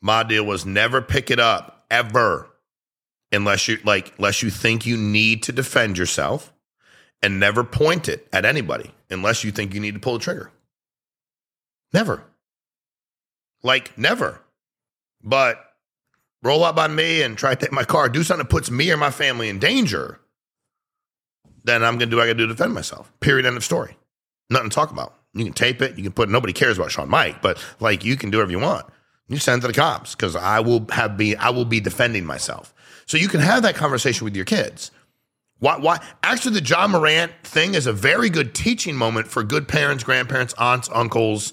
my 0.00 0.22
deal 0.22 0.44
was 0.46 0.64
never 0.64 1.02
pick 1.02 1.32
it 1.32 1.40
up 1.40 1.84
ever, 1.90 2.48
unless 3.32 3.66
you 3.66 3.78
like 3.84 4.14
unless 4.18 4.44
you 4.44 4.50
think 4.50 4.86
you 4.86 4.96
need 4.96 5.42
to 5.44 5.52
defend 5.52 5.98
yourself, 5.98 6.52
and 7.20 7.40
never 7.40 7.64
point 7.64 8.08
it 8.08 8.28
at 8.32 8.44
anybody 8.44 8.92
unless 9.10 9.42
you 9.42 9.50
think 9.50 9.74
you 9.74 9.80
need 9.80 9.94
to 9.94 10.00
pull 10.00 10.14
the 10.14 10.20
trigger. 10.20 10.52
Never. 11.96 12.22
Like 13.64 13.98
never. 13.98 14.40
But 15.24 15.58
roll 16.42 16.62
up 16.62 16.76
on 16.76 16.94
me 16.94 17.22
and 17.22 17.36
try 17.36 17.54
to 17.54 17.60
take 17.60 17.72
my 17.72 17.84
car, 17.84 18.08
do 18.08 18.22
something 18.22 18.44
that 18.44 18.50
puts 18.50 18.70
me 18.70 18.92
or 18.92 18.96
my 18.96 19.10
family 19.10 19.48
in 19.48 19.58
danger 19.58 20.20
then 21.66 21.82
I'm 21.82 21.98
going 21.98 22.08
to 22.08 22.14
do 22.14 22.16
what 22.16 22.22
I 22.22 22.26
got 22.26 22.34
to 22.34 22.38
do 22.38 22.46
to 22.46 22.54
defend 22.54 22.72
myself. 22.72 23.12
Period. 23.20 23.44
End 23.44 23.56
of 23.56 23.64
story. 23.64 23.96
Nothing 24.48 24.70
to 24.70 24.74
talk 24.74 24.90
about. 24.90 25.14
You 25.34 25.44
can 25.44 25.52
tape 25.52 25.82
it. 25.82 25.96
You 25.96 26.04
can 26.04 26.12
put. 26.12 26.30
Nobody 26.30 26.52
cares 26.52 26.78
about 26.78 26.92
Sean 26.92 27.10
Mike, 27.10 27.42
but 27.42 27.62
like 27.80 28.04
you 28.04 28.16
can 28.16 28.30
do 28.30 28.38
whatever 28.38 28.52
you 28.52 28.60
want. 28.60 28.86
You 29.28 29.38
send 29.38 29.62
to 29.62 29.68
the 29.68 29.74
cops 29.74 30.14
because 30.14 30.36
I 30.36 30.60
will 30.60 30.86
have 30.92 31.16
be. 31.16 31.36
I 31.36 31.50
will 31.50 31.64
be 31.64 31.80
defending 31.80 32.24
myself. 32.24 32.72
So 33.06 33.16
you 33.16 33.28
can 33.28 33.40
have 33.40 33.64
that 33.64 33.74
conversation 33.74 34.24
with 34.24 34.36
your 34.36 34.44
kids. 34.44 34.92
Why? 35.58 35.76
Why? 35.78 36.00
Actually, 36.22 36.60
the 36.60 36.66
Ja 36.66 36.86
Morant 36.86 37.32
thing 37.42 37.74
is 37.74 37.86
a 37.86 37.92
very 37.92 38.30
good 38.30 38.54
teaching 38.54 38.94
moment 38.94 39.26
for 39.26 39.42
good 39.42 39.66
parents, 39.66 40.04
grandparents, 40.04 40.54
aunts, 40.58 40.88
uncles, 40.94 41.52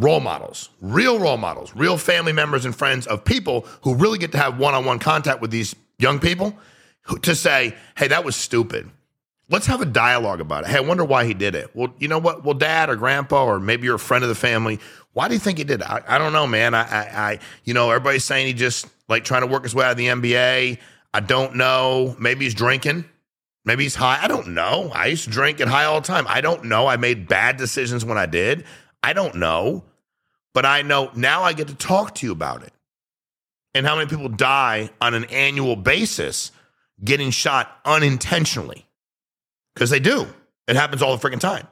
role 0.00 0.20
models, 0.20 0.70
real 0.80 1.18
role 1.18 1.36
models, 1.36 1.74
real 1.76 1.98
family 1.98 2.32
members 2.32 2.64
and 2.64 2.74
friends 2.74 3.06
of 3.06 3.24
people 3.24 3.66
who 3.82 3.94
really 3.94 4.18
get 4.18 4.32
to 4.32 4.38
have 4.38 4.58
one-on-one 4.58 4.98
contact 4.98 5.40
with 5.40 5.50
these 5.50 5.76
young 5.98 6.18
people 6.18 6.56
to 7.22 7.34
say, 7.34 7.74
"Hey, 7.96 8.08
that 8.08 8.24
was 8.24 8.36
stupid." 8.36 8.90
let's 9.50 9.66
have 9.66 9.80
a 9.80 9.86
dialogue 9.86 10.40
about 10.40 10.64
it. 10.64 10.70
Hey, 10.70 10.78
I 10.78 10.80
wonder 10.80 11.04
why 11.04 11.26
he 11.26 11.34
did 11.34 11.54
it. 11.54 11.70
Well, 11.74 11.92
you 11.98 12.08
know 12.08 12.18
what? 12.18 12.44
Well, 12.44 12.54
dad 12.54 12.88
or 12.88 12.96
grandpa, 12.96 13.44
or 13.44 13.60
maybe 13.60 13.84
you're 13.84 13.96
a 13.96 13.98
friend 13.98 14.24
of 14.24 14.28
the 14.28 14.34
family. 14.34 14.78
Why 15.12 15.28
do 15.28 15.34
you 15.34 15.40
think 15.40 15.58
he 15.58 15.64
did 15.64 15.80
it? 15.80 15.90
I, 15.90 16.02
I 16.06 16.18
don't 16.18 16.32
know, 16.32 16.46
man. 16.46 16.72
I, 16.72 16.82
I, 16.82 17.30
I, 17.32 17.38
you 17.64 17.74
know, 17.74 17.90
everybody's 17.90 18.24
saying 18.24 18.46
he 18.46 18.52
just 18.52 18.86
like 19.08 19.24
trying 19.24 19.42
to 19.42 19.48
work 19.48 19.64
his 19.64 19.74
way 19.74 19.84
out 19.84 19.90
of 19.90 19.96
the 19.96 20.06
NBA. 20.06 20.78
I 21.12 21.20
don't 21.20 21.56
know. 21.56 22.16
Maybe 22.18 22.44
he's 22.44 22.54
drinking. 22.54 23.04
Maybe 23.64 23.82
he's 23.82 23.96
high. 23.96 24.20
I 24.22 24.28
don't 24.28 24.48
know. 24.48 24.90
I 24.94 25.06
used 25.06 25.24
to 25.24 25.30
drink 25.30 25.60
and 25.60 25.68
high 25.68 25.84
all 25.84 26.00
the 26.00 26.06
time. 26.06 26.26
I 26.28 26.40
don't 26.40 26.64
know. 26.64 26.86
I 26.86 26.96
made 26.96 27.28
bad 27.28 27.56
decisions 27.56 28.04
when 28.04 28.16
I 28.16 28.26
did. 28.26 28.64
I 29.02 29.12
don't 29.12 29.34
know. 29.34 29.84
But 30.54 30.66
I 30.66 30.82
know 30.82 31.10
now 31.14 31.42
I 31.42 31.52
get 31.52 31.68
to 31.68 31.74
talk 31.74 32.14
to 32.16 32.26
you 32.26 32.32
about 32.32 32.62
it. 32.62 32.72
And 33.72 33.86
how 33.86 33.94
many 33.96 34.08
people 34.08 34.28
die 34.28 34.90
on 35.00 35.14
an 35.14 35.24
annual 35.26 35.76
basis 35.76 36.50
getting 37.02 37.30
shot 37.30 37.70
unintentionally 37.84 38.86
because 39.74 39.90
they 39.90 40.00
do. 40.00 40.26
It 40.66 40.76
happens 40.76 41.02
all 41.02 41.16
the 41.16 41.28
freaking 41.28 41.40
time. 41.40 41.66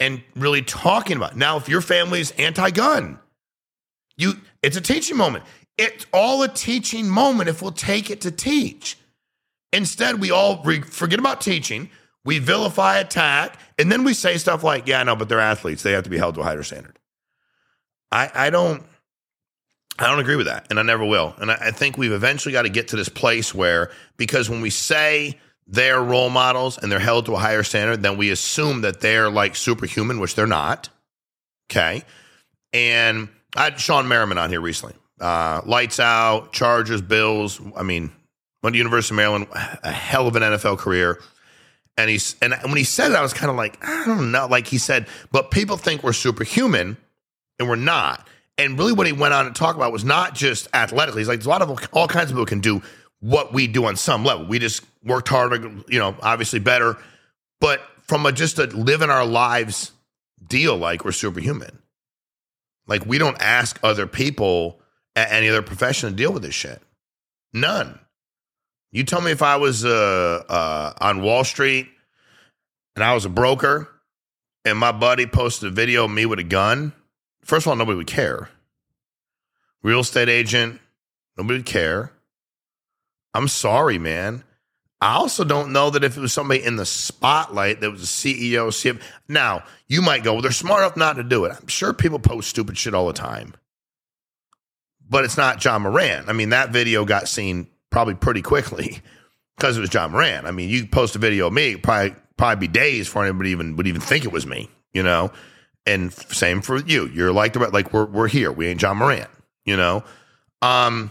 And 0.00 0.22
really 0.36 0.62
talking 0.62 1.16
about 1.16 1.32
it. 1.32 1.36
now, 1.36 1.56
if 1.56 1.68
your 1.68 1.80
family's 1.80 2.30
anti-gun, 2.32 3.18
you 4.16 4.34
it's 4.62 4.76
a 4.76 4.80
teaching 4.80 5.16
moment. 5.16 5.44
It's 5.76 6.06
all 6.12 6.42
a 6.42 6.48
teaching 6.48 7.08
moment 7.08 7.48
if 7.48 7.62
we'll 7.62 7.72
take 7.72 8.10
it 8.10 8.20
to 8.22 8.30
teach. 8.30 8.96
Instead, 9.72 10.20
we 10.20 10.30
all 10.30 10.62
re- 10.64 10.80
forget 10.80 11.18
about 11.18 11.40
teaching. 11.40 11.90
We 12.24 12.38
vilify, 12.38 12.98
attack, 12.98 13.58
and 13.78 13.90
then 13.90 14.02
we 14.02 14.14
say 14.14 14.38
stuff 14.38 14.64
like, 14.64 14.86
"Yeah, 14.86 15.02
no, 15.02 15.14
but 15.14 15.28
they're 15.28 15.40
athletes; 15.40 15.82
they 15.82 15.92
have 15.92 16.04
to 16.04 16.10
be 16.10 16.18
held 16.18 16.34
to 16.36 16.40
a 16.40 16.44
higher 16.44 16.62
standard." 16.62 16.98
I, 18.10 18.30
I 18.34 18.50
don't, 18.50 18.82
I 19.98 20.06
don't 20.06 20.20
agree 20.20 20.36
with 20.36 20.46
that, 20.46 20.66
and 20.70 20.78
I 20.78 20.82
never 20.82 21.04
will. 21.04 21.34
And 21.38 21.50
I, 21.50 21.58
I 21.60 21.70
think 21.70 21.98
we've 21.98 22.12
eventually 22.12 22.52
got 22.52 22.62
to 22.62 22.68
get 22.68 22.88
to 22.88 22.96
this 22.96 23.08
place 23.08 23.54
where, 23.54 23.90
because 24.16 24.48
when 24.48 24.60
we 24.60 24.70
say 24.70 25.38
they're 25.66 26.02
role 26.02 26.30
models 26.30 26.78
and 26.78 26.90
they're 26.90 26.98
held 26.98 27.26
to 27.26 27.34
a 27.34 27.38
higher 27.38 27.62
standard, 27.62 28.02
then 28.02 28.16
we 28.16 28.30
assume 28.30 28.80
that 28.82 29.00
they're 29.00 29.30
like 29.30 29.54
superhuman, 29.54 30.20
which 30.20 30.34
they're 30.34 30.46
not. 30.46 30.88
Okay. 31.70 32.02
And 32.72 33.28
I 33.56 33.64
had 33.64 33.74
Shawne 33.74 34.06
Merriman 34.06 34.38
on 34.38 34.50
here 34.50 34.60
recently. 34.60 34.94
Uh, 35.20 35.60
lights 35.66 36.00
out, 36.00 36.52
Chargers, 36.52 37.02
Bills. 37.02 37.60
I 37.76 37.82
mean, 37.82 38.10
went 38.62 38.74
to 38.74 38.78
University 38.78 39.14
of 39.14 39.16
Maryland, 39.16 39.48
a 39.52 39.90
hell 39.90 40.26
of 40.26 40.36
an 40.36 40.42
NFL 40.42 40.78
career. 40.78 41.20
And 41.96 42.08
he's 42.08 42.36
and 42.40 42.54
when 42.62 42.76
he 42.76 42.84
said 42.84 43.10
it, 43.10 43.16
I 43.16 43.22
was 43.22 43.34
kind 43.34 43.50
of 43.50 43.56
like, 43.56 43.84
I 43.84 44.04
don't 44.06 44.30
know. 44.30 44.46
Like 44.46 44.68
he 44.68 44.78
said, 44.78 45.06
but 45.32 45.50
people 45.50 45.76
think 45.76 46.04
we're 46.04 46.12
superhuman, 46.12 46.96
and 47.58 47.68
we're 47.68 47.76
not. 47.76 48.26
And 48.56 48.78
really, 48.78 48.92
what 48.92 49.06
he 49.06 49.12
went 49.12 49.34
on 49.34 49.44
to 49.46 49.52
talk 49.52 49.76
about 49.76 49.92
was 49.92 50.04
not 50.04 50.34
just 50.34 50.68
athletically. 50.74 51.20
He's 51.20 51.28
like, 51.28 51.38
there's 51.38 51.46
a 51.46 51.50
lot 51.50 51.62
of 51.62 51.88
all 51.92 52.08
kinds 52.08 52.30
of 52.30 52.36
people 52.36 52.46
can 52.46 52.60
do 52.60 52.82
what 53.20 53.52
we 53.52 53.66
do 53.66 53.84
on 53.84 53.96
some 53.96 54.24
level. 54.24 54.46
We 54.46 54.58
just 54.58 54.84
worked 55.04 55.28
harder, 55.28 55.56
you 55.88 55.98
know, 55.98 56.16
obviously 56.20 56.58
better, 56.58 56.96
but 57.60 57.80
from 58.02 58.26
a 58.26 58.32
just 58.32 58.58
a 58.58 58.64
living 58.64 59.10
our 59.10 59.24
lives 59.24 59.92
deal 60.44 60.76
like 60.76 61.04
we're 61.04 61.12
superhuman. 61.12 61.78
Like 62.86 63.06
we 63.06 63.18
don't 63.18 63.40
ask 63.40 63.78
other 63.82 64.06
people 64.06 64.80
at 65.14 65.30
any 65.30 65.48
other 65.48 65.62
profession 65.62 66.10
to 66.10 66.16
deal 66.16 66.32
with 66.32 66.42
this 66.42 66.54
shit. 66.54 66.80
None. 67.52 67.98
You 68.90 69.04
tell 69.04 69.20
me 69.20 69.30
if 69.30 69.42
I 69.42 69.56
was 69.56 69.84
uh, 69.84 70.42
uh, 70.48 70.92
on 71.00 71.22
Wall 71.22 71.44
Street 71.44 71.88
and 72.96 73.04
I 73.04 73.14
was 73.14 73.26
a 73.26 73.28
broker 73.28 73.88
and 74.64 74.78
my 74.78 74.92
buddy 74.92 75.26
posted 75.26 75.70
a 75.70 75.74
video 75.74 76.04
of 76.04 76.10
me 76.10 76.24
with 76.24 76.38
a 76.38 76.44
gun. 76.44 76.92
First 77.48 77.64
of 77.64 77.70
all, 77.70 77.76
nobody 77.76 77.96
would 77.96 78.06
care. 78.06 78.50
Real 79.82 80.00
estate 80.00 80.28
agent, 80.28 80.80
nobody 81.38 81.60
would 81.60 81.66
care. 81.66 82.12
I'm 83.32 83.48
sorry, 83.48 83.98
man. 83.98 84.44
I 85.00 85.14
also 85.14 85.44
don't 85.44 85.72
know 85.72 85.88
that 85.88 86.04
if 86.04 86.18
it 86.18 86.20
was 86.20 86.32
somebody 86.32 86.62
in 86.62 86.76
the 86.76 86.84
spotlight 86.84 87.80
that 87.80 87.90
was 87.90 88.02
a 88.02 88.04
CEO, 88.04 88.68
CFO. 88.68 89.00
Now, 89.28 89.64
you 89.86 90.02
might 90.02 90.24
go, 90.24 90.34
well, 90.34 90.42
they're 90.42 90.52
smart 90.52 90.80
enough 90.82 90.98
not 90.98 91.16
to 91.16 91.22
do 91.22 91.46
it. 91.46 91.56
I'm 91.58 91.68
sure 91.68 91.94
people 91.94 92.18
post 92.18 92.50
stupid 92.50 92.76
shit 92.76 92.92
all 92.92 93.06
the 93.06 93.14
time. 93.14 93.54
But 95.08 95.24
it's 95.24 95.38
not 95.38 95.64
Ja 95.64 95.78
Morant. 95.78 96.28
I 96.28 96.34
mean, 96.34 96.50
that 96.50 96.68
video 96.68 97.06
got 97.06 97.28
seen 97.28 97.66
probably 97.88 98.14
pretty 98.14 98.42
quickly 98.42 99.00
because 99.56 99.78
it 99.78 99.80
was 99.80 99.94
Ja 99.94 100.06
Morant. 100.06 100.46
I 100.46 100.50
mean, 100.50 100.68
you 100.68 100.86
post 100.86 101.16
a 101.16 101.18
video 101.18 101.46
of 101.46 101.54
me, 101.54 101.76
probably 101.76 102.14
probably 102.36 102.68
be 102.68 102.72
days 102.72 103.06
before 103.06 103.24
anybody 103.24 103.50
even 103.50 103.74
would 103.76 103.86
even 103.86 104.02
think 104.02 104.26
it 104.26 104.32
was 104.32 104.46
me, 104.46 104.68
you 104.92 105.02
know? 105.02 105.32
And 105.88 106.12
same 106.12 106.60
for 106.60 106.78
you. 106.78 107.06
You're 107.06 107.32
like 107.32 107.54
the 107.54 107.60
like 107.60 107.92
we're 107.92 108.04
we're 108.04 108.28
here. 108.28 108.52
We 108.52 108.66
ain't 108.68 108.82
Ja 108.82 108.92
Morant, 108.92 109.30
you 109.64 109.76
know? 109.76 110.04
Um, 110.60 111.10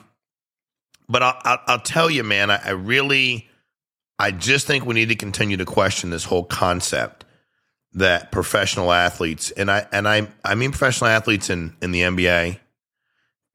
but 1.10 1.24
I'll, 1.24 1.40
I'll, 1.44 1.60
I'll 1.68 1.80
tell 1.80 2.10
you, 2.10 2.24
man, 2.24 2.52
I, 2.52 2.60
I 2.64 2.70
really, 2.72 3.48
I 4.20 4.32
just 4.32 4.68
think 4.68 4.86
we 4.86 4.94
need 4.94 5.10
to 5.10 5.16
continue 5.16 5.58
to 5.58 5.66
question 5.66 6.10
this 6.10 6.26
whole 6.26 6.44
concept 6.44 7.26
that 7.94 8.32
professional 8.32 8.92
athletes, 8.92 9.52
and 9.52 9.72
I 9.72 9.88
and 9.92 10.08
I 10.08 10.28
I 10.44 10.56
mean 10.56 10.72
professional 10.72 11.10
athletes 11.10 11.50
in 11.50 11.76
in 11.82 11.92
the 11.92 12.02
NBA 12.02 12.60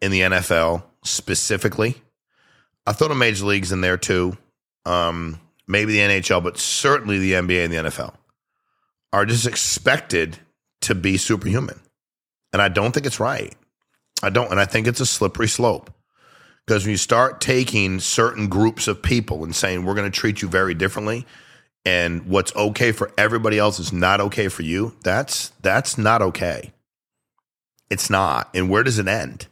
in 0.01 0.11
the 0.11 0.21
NFL 0.21 0.83
specifically. 1.05 1.95
I 2.87 2.93
throw 2.93 3.09
the 3.09 3.15
major 3.15 3.45
leagues 3.45 3.71
in 3.71 3.81
there 3.81 3.97
too. 3.97 4.37
Um, 4.85 5.41
maybe 5.69 5.93
the 5.93 6.01
NHL, 6.01 6.43
but 6.43 6.59
certainly 6.59 7.19
the 7.19 7.33
NBA 7.35 7.65
and 7.65 7.73
the 7.73 7.91
NFL 7.91 8.15
are 9.13 9.25
just 9.25 9.47
expected 9.47 10.39
to 10.83 10.95
be 10.95 11.17
superhuman. 11.17 11.81
And 12.53 12.61
I 12.61 12.69
don't 12.69 12.93
think 12.93 13.07
it's 13.07 13.21
right. 13.21 13.55
I 14.23 14.31
don't. 14.31 14.51
And 14.51 14.61
I 14.61 14.65
think 14.65 14.87
it's 14.87 15.01
a 15.01 15.07
slippery 15.07 15.49
slope. 15.49 15.91
Because 16.67 16.85
when 16.85 16.93
you 16.93 16.97
start 16.97 17.41
taking 17.41 17.99
certain 17.99 18.49
groups 18.49 18.87
of 18.87 19.03
people 19.03 19.43
and 19.43 19.55
saying, 19.55 19.85
we're 19.85 19.95
going 19.95 20.11
to 20.11 20.17
treat 20.17 20.43
you 20.43 20.49
very 20.49 20.75
differently, 20.75 21.27
and 21.85 22.27
what's 22.27 22.55
okay 22.55 22.93
for 22.93 23.11
everybody 23.19 23.59
else 23.59 23.81
is 23.81 23.93
not 23.93 24.21
okay 24.21 24.47
for 24.47 24.63
you, 24.63 24.95
that's 25.03 25.49
that's 25.63 25.99
not 25.99 26.23
okay. 26.23 26.73
It's 27.91 28.09
not. 28.09 28.49
And 28.55 28.71
where 28.71 28.85
does 28.85 29.01
it 29.01 29.09
end? 29.09 29.49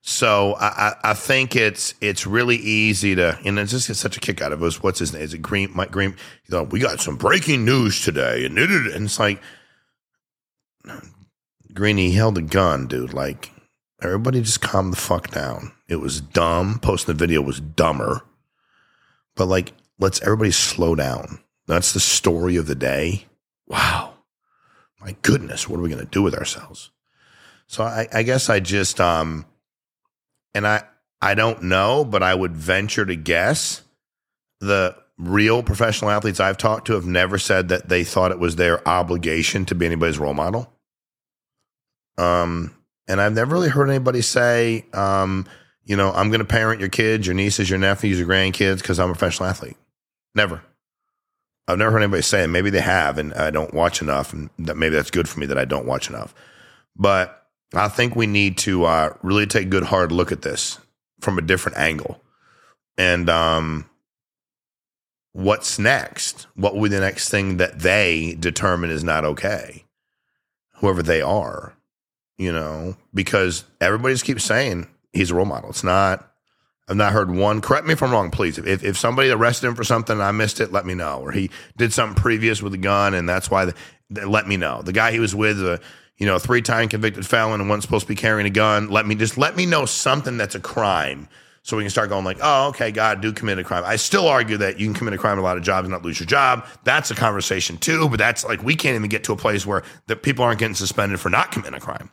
So 0.00 0.54
I, 0.60 0.94
I 1.02 1.14
think 1.14 1.56
it's 1.56 1.94
it's 2.00 2.24
really 2.24 2.56
easy 2.56 3.16
to, 3.16 3.36
and 3.44 3.58
it 3.58 3.66
just 3.66 3.88
gets 3.88 3.98
such 3.98 4.16
a 4.16 4.20
kick 4.20 4.40
out 4.40 4.52
of 4.52 4.62
us. 4.62 4.80
What's 4.80 5.00
his 5.00 5.12
name? 5.12 5.22
Is 5.22 5.34
it 5.34 5.42
Green? 5.42 5.70
Mike 5.74 5.90
Green? 5.90 6.10
You 6.46 6.56
know, 6.56 6.62
we 6.62 6.78
got 6.78 7.00
some 7.00 7.16
breaking 7.16 7.64
news 7.64 8.02
today, 8.02 8.46
and, 8.46 8.56
and 8.56 9.04
it's 9.04 9.18
like 9.18 9.42
Greeny 11.74 12.12
held 12.12 12.38
a 12.38 12.42
gun, 12.42 12.86
dude. 12.86 13.12
Like 13.12 13.52
everybody, 14.02 14.40
just 14.40 14.60
calm 14.60 14.90
the 14.90 14.96
fuck 14.96 15.30
down. 15.30 15.72
It 15.88 15.96
was 15.96 16.20
dumb. 16.20 16.78
Posting 16.80 17.14
the 17.14 17.18
video 17.18 17.40
was 17.40 17.60
dumber, 17.60 18.22
but 19.36 19.46
like 19.46 19.72
let's 19.98 20.20
everybody 20.22 20.50
slow 20.50 20.94
down. 20.94 21.40
That's 21.66 21.92
the 21.92 22.00
story 22.00 22.56
of 22.56 22.66
the 22.66 22.74
day. 22.74 23.26
Wow, 23.66 24.14
my 25.00 25.16
goodness, 25.22 25.68
what 25.68 25.78
are 25.78 25.82
we 25.82 25.90
gonna 25.90 26.04
do 26.04 26.22
with 26.22 26.34
ourselves? 26.34 26.90
So 27.66 27.84
I, 27.84 28.08
I 28.12 28.22
guess 28.22 28.48
I 28.48 28.60
just 28.60 29.00
um 29.00 29.46
and 30.54 30.66
I 30.66 30.82
I 31.20 31.34
don't 31.34 31.64
know, 31.64 32.04
but 32.04 32.22
I 32.22 32.34
would 32.34 32.56
venture 32.56 33.04
to 33.04 33.16
guess 33.16 33.82
the 34.60 34.96
real 35.18 35.62
professional 35.62 36.10
athletes 36.10 36.40
I've 36.40 36.58
talked 36.58 36.86
to 36.86 36.94
have 36.94 37.06
never 37.06 37.38
said 37.38 37.68
that 37.68 37.88
they 37.88 38.04
thought 38.04 38.30
it 38.30 38.38
was 38.38 38.56
their 38.56 38.86
obligation 38.88 39.64
to 39.66 39.74
be 39.74 39.86
anybody's 39.86 40.18
role 40.18 40.34
model. 40.34 40.72
Um, 42.18 42.74
and 43.06 43.20
I've 43.20 43.32
never 43.32 43.54
really 43.54 43.70
heard 43.70 43.88
anybody 43.88 44.20
say, 44.20 44.84
um, 44.92 45.46
you 45.84 45.96
know, 45.96 46.12
I'm 46.12 46.28
going 46.28 46.40
to 46.40 46.44
parent 46.44 46.80
your 46.80 46.90
kids, 46.90 47.26
your 47.26 47.34
nieces, 47.34 47.70
your 47.70 47.78
nephews, 47.78 48.18
your 48.18 48.28
grandkids 48.28 48.78
because 48.78 48.98
I'm 49.00 49.10
a 49.10 49.14
professional 49.14 49.48
athlete. 49.48 49.76
Never. 50.34 50.62
I've 51.66 51.78
never 51.78 51.90
heard 51.90 52.02
anybody 52.02 52.22
say 52.22 52.44
it. 52.44 52.48
Maybe 52.48 52.70
they 52.70 52.80
have, 52.80 53.18
and 53.18 53.32
I 53.34 53.50
don't 53.50 53.74
watch 53.74 54.00
enough, 54.02 54.32
and 54.32 54.50
that 54.58 54.76
maybe 54.76 54.96
that's 54.96 55.10
good 55.10 55.28
for 55.28 55.38
me 55.40 55.46
that 55.46 55.58
I 55.58 55.64
don't 55.64 55.86
watch 55.86 56.08
enough. 56.08 56.34
But 56.96 57.46
I 57.74 57.88
think 57.88 58.16
we 58.16 58.26
need 58.26 58.58
to 58.58 58.84
uh, 58.84 59.14
really 59.22 59.46
take 59.46 59.66
a 59.66 59.70
good 59.70 59.84
hard 59.84 60.10
look 60.10 60.32
at 60.32 60.42
this 60.42 60.78
from 61.20 61.38
a 61.38 61.42
different 61.42 61.78
angle. 61.78 62.22
And 62.96 63.28
um, 63.28 63.88
what's 65.32 65.78
next? 65.78 66.46
What 66.54 66.74
will 66.74 66.84
be 66.84 66.88
the 66.88 67.00
next 67.00 67.28
thing 67.28 67.58
that 67.58 67.80
they 67.80 68.36
determine 68.38 68.90
is 68.90 69.04
not 69.04 69.24
okay? 69.24 69.84
Whoever 70.76 71.02
they 71.02 71.20
are, 71.20 71.74
you 72.38 72.52
know, 72.52 72.96
because 73.12 73.64
everybody 73.80 74.14
just 74.14 74.24
keeps 74.24 74.44
saying 74.44 74.86
he's 75.12 75.30
a 75.30 75.34
role 75.34 75.44
model. 75.44 75.70
It's 75.70 75.84
not. 75.84 76.24
I've 76.90 76.96
not 76.96 77.12
heard 77.12 77.30
one. 77.30 77.60
Correct 77.60 77.86
me 77.86 77.92
if 77.92 78.02
I'm 78.02 78.10
wrong, 78.10 78.30
please. 78.30 78.56
If 78.56 78.82
if 78.82 78.96
somebody 78.96 79.30
arrested 79.30 79.66
him 79.66 79.74
for 79.74 79.84
something 79.84 80.14
and 80.14 80.22
I 80.22 80.30
missed 80.30 80.60
it, 80.60 80.72
let 80.72 80.86
me 80.86 80.94
know. 80.94 81.20
Or 81.20 81.32
he 81.32 81.50
did 81.76 81.92
something 81.92 82.14
previous 82.20 82.62
with 82.62 82.72
a 82.72 82.78
gun 82.78 83.12
and 83.12 83.28
that's 83.28 83.50
why. 83.50 83.66
The, 83.66 83.74
let 84.10 84.48
me 84.48 84.56
know. 84.56 84.80
The 84.80 84.92
guy 84.92 85.12
he 85.12 85.20
was 85.20 85.34
with, 85.34 85.62
uh, 85.62 85.78
you 86.16 86.26
know, 86.26 86.36
a 86.36 86.40
three 86.40 86.62
time 86.62 86.88
convicted 86.88 87.26
felon 87.26 87.60
and 87.60 87.68
wasn't 87.68 87.82
supposed 87.82 88.06
to 88.06 88.08
be 88.08 88.14
carrying 88.14 88.46
a 88.46 88.50
gun. 88.50 88.88
Let 88.88 89.06
me 89.06 89.14
just 89.14 89.36
let 89.36 89.54
me 89.54 89.66
know 89.66 89.84
something 89.84 90.36
that's 90.36 90.54
a 90.54 90.60
crime 90.60 91.28
so 91.62 91.76
we 91.76 91.82
can 91.82 91.90
start 91.90 92.08
going 92.08 92.24
like, 92.24 92.38
oh, 92.40 92.68
okay, 92.68 92.90
God, 92.90 93.20
do 93.20 93.32
commit 93.32 93.58
a 93.58 93.64
crime. 93.64 93.82
I 93.84 93.96
still 93.96 94.26
argue 94.26 94.56
that 94.56 94.80
you 94.80 94.86
can 94.86 94.94
commit 94.94 95.12
a 95.12 95.18
crime 95.18 95.38
a 95.38 95.42
lot 95.42 95.58
of 95.58 95.62
jobs 95.62 95.84
and 95.84 95.92
not 95.92 96.02
lose 96.02 96.18
your 96.18 96.26
job. 96.26 96.66
That's 96.84 97.10
a 97.10 97.14
conversation 97.14 97.76
too, 97.76 98.08
but 98.08 98.18
that's 98.18 98.44
like 98.44 98.62
we 98.62 98.74
can't 98.74 98.94
even 98.94 99.10
get 99.10 99.24
to 99.24 99.32
a 99.32 99.36
place 99.36 99.66
where 99.66 99.82
the 100.06 100.16
people 100.16 100.44
aren't 100.44 100.60
getting 100.60 100.74
suspended 100.74 101.20
for 101.20 101.28
not 101.28 101.52
committing 101.52 101.74
a 101.74 101.80
crime. 101.80 102.10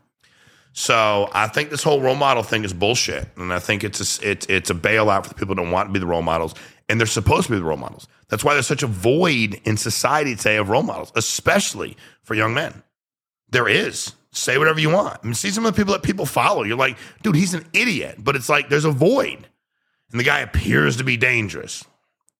So 0.78 1.30
I 1.32 1.48
think 1.48 1.70
this 1.70 1.84
whole 1.84 2.02
role 2.02 2.16
model 2.16 2.44
thing 2.44 2.66
is 2.66 2.74
bullshit, 2.74 3.30
and 3.38 3.54
I 3.54 3.60
think 3.60 3.86
it's 3.86 4.20
a, 4.20 4.30
it's 4.30 4.46
it's 4.48 4.70
a 4.70 4.74
bailout 4.74 5.24
for 5.24 5.30
the 5.30 5.36
people 5.36 5.56
who 5.56 5.64
don't 5.64 5.72
want 5.72 5.88
to 5.88 5.94
be 5.94 6.00
the 6.00 6.06
role 6.06 6.22
models, 6.22 6.54
and 6.90 7.00
they're 7.00 7.08
supposed 7.08 7.48
to 7.48 7.54
be 7.54 7.58
the 7.58 7.64
role 7.64 7.78
models. 7.78 8.10
That's 8.28 8.44
why 8.44 8.56
there's 8.56 8.68
such 8.68 8.84
a 8.84 8.88
void 8.88 9.62
in 9.64 9.78
society 9.78 10.36
today 10.36 10.58
of 10.58 10.68
role 10.68 10.84
models, 10.84 11.14
especially 11.16 11.96
for 12.24 12.36
young 12.36 12.54
men. 12.54 12.84
There 13.50 13.70
is. 13.70 14.14
Say 14.32 14.58
whatever 14.58 14.82
you 14.82 14.90
want. 14.90 15.18
I 15.24 15.26
mean, 15.26 15.34
see 15.34 15.50
some 15.50 15.66
of 15.66 15.74
the 15.74 15.82
people 15.82 15.94
that 15.94 16.04
people 16.04 16.26
follow. 16.26 16.64
You're 16.64 16.76
like, 16.76 16.98
dude, 17.24 17.38
he's 17.38 17.54
an 17.54 17.66
idiot. 17.72 18.18
But 18.20 18.36
it's 18.36 18.50
like 18.50 18.68
there's 18.68 18.84
a 18.84 18.92
void. 18.92 19.48
And 20.12 20.20
the 20.20 20.26
guy 20.26 20.40
appears 20.40 20.98
to 20.98 21.06
be 21.06 21.16
dangerous. 21.16 21.86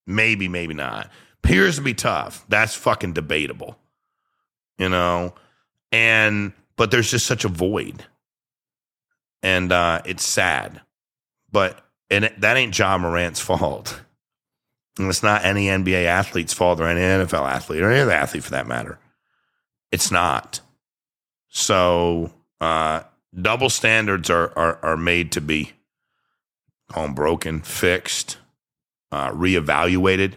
Maybe, 0.06 0.50
maybe 0.50 0.74
not. 0.74 1.10
Appears 1.42 1.78
to 1.78 1.82
be 1.82 1.94
tough. 1.94 2.44
That's 2.50 2.76
fucking 2.76 3.14
debatable. 3.14 3.78
You 4.78 4.90
know? 4.90 5.36
And 5.94 6.52
but 6.76 6.92
there's 6.92 7.10
just 7.10 7.26
such 7.26 7.46
a 7.46 7.50
void. 7.50 8.04
And 9.46 9.72
uh 9.72 10.02
it's 10.06 10.26
sad. 10.26 10.82
But 11.52 11.80
and 12.10 12.26
it, 12.26 12.42
that 12.42 12.58
ain't 12.58 12.78
Ja 12.78 12.98
Morant's 12.98 13.40
fault. 13.40 14.02
And 14.98 15.08
it's 15.10 15.24
not 15.24 15.46
any 15.46 15.68
NBA 15.68 16.06
athlete's 16.06 16.54
fault 16.54 16.80
or 16.80 16.88
any 16.88 17.02
NFL 17.02 17.48
athlete 17.50 17.82
or 17.82 17.92
any 17.92 18.02
other 18.02 18.12
athlete 18.12 18.44
for 18.44 18.52
that 18.52 18.68
matter. 18.68 18.98
It's 19.92 20.10
not. 20.10 20.62
So 21.50 22.32
uh, 22.62 23.02
double 23.40 23.70
standards 23.70 24.30
are, 24.30 24.52
are, 24.58 24.80
are 24.82 24.98
made 24.98 25.32
to 25.34 25.42
be 25.42 25.74
home 26.92 27.14
broken, 27.14 27.62
fixed, 27.62 28.38
uh, 29.12 29.32
reevaluated. 29.32 30.34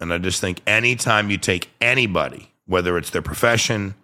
And 0.00 0.12
I 0.12 0.18
just 0.18 0.40
think 0.40 0.62
anytime 0.66 1.30
you 1.30 1.38
take 1.38 1.70
anybody, 1.80 2.52
whether 2.66 2.96
it's 2.98 3.10
their 3.10 3.22
profession, 3.22 3.94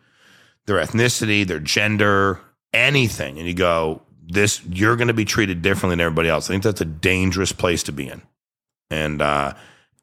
their 0.66 0.76
ethnicity, 0.76 1.46
their 1.46 1.60
gender, 1.60 2.40
anything, 2.72 3.38
and 3.38 3.46
you 3.46 3.54
go, 3.54 4.02
this, 4.22 4.64
you're 4.64 4.96
going 4.96 5.08
to 5.08 5.14
be 5.14 5.24
treated 5.24 5.62
differently 5.62 5.94
than 5.94 6.00
everybody 6.00 6.28
else. 6.28 6.48
I 6.48 6.54
think 6.54 6.62
that's 6.62 6.80
a 6.80 6.86
dangerous 6.86 7.52
place 7.52 7.82
to 7.84 7.92
be 7.92 8.08
in. 8.08 8.22
And, 8.90 9.20
uh, 9.20 9.54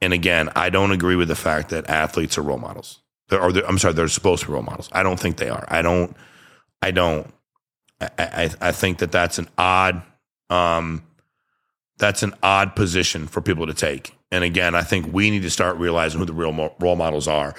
and 0.02 0.14
again, 0.14 0.50
I 0.56 0.70
don't 0.70 0.92
agree 0.92 1.16
with 1.16 1.28
the 1.28 1.36
fact 1.36 1.70
that 1.70 1.90
athletes 1.90 2.38
are 2.38 2.42
role 2.42 2.58
models 2.58 3.02
or 3.32 3.50
I'm 3.66 3.78
sorry, 3.78 3.94
they're 3.94 4.08
supposed 4.08 4.44
to 4.44 4.48
be 4.48 4.54
role 4.54 4.64
models. 4.64 4.90
I 4.92 5.04
don't 5.04 5.20
think 5.20 5.38
they 5.38 5.50
are. 5.50 5.66
I 5.68 5.82
don't. 5.82 6.16
I 6.82 6.92
don't. 6.92 7.32
I, 8.02 8.10
I, 8.18 8.50
I 8.62 8.72
think 8.72 9.00
that 9.00 9.12
that's 9.12 9.38
an 9.38 9.50
odd. 9.58 10.02
Um, 10.50 11.04
that's 11.98 12.24
an 12.24 12.34
odd 12.42 12.76
position 12.76 13.28
for 13.28 13.42
people 13.42 13.68
to 13.68 13.74
take. 13.74 14.16
And 14.32 14.44
again, 14.44 14.74
I 14.74 14.84
think 14.84 15.12
we 15.12 15.30
need 15.30 15.42
to 15.42 15.50
start 15.50 15.78
realizing 15.78 16.20
who 16.20 16.26
the 16.26 16.34
real 16.34 16.74
role 16.80 16.96
models 16.96 17.28
are, 17.28 17.54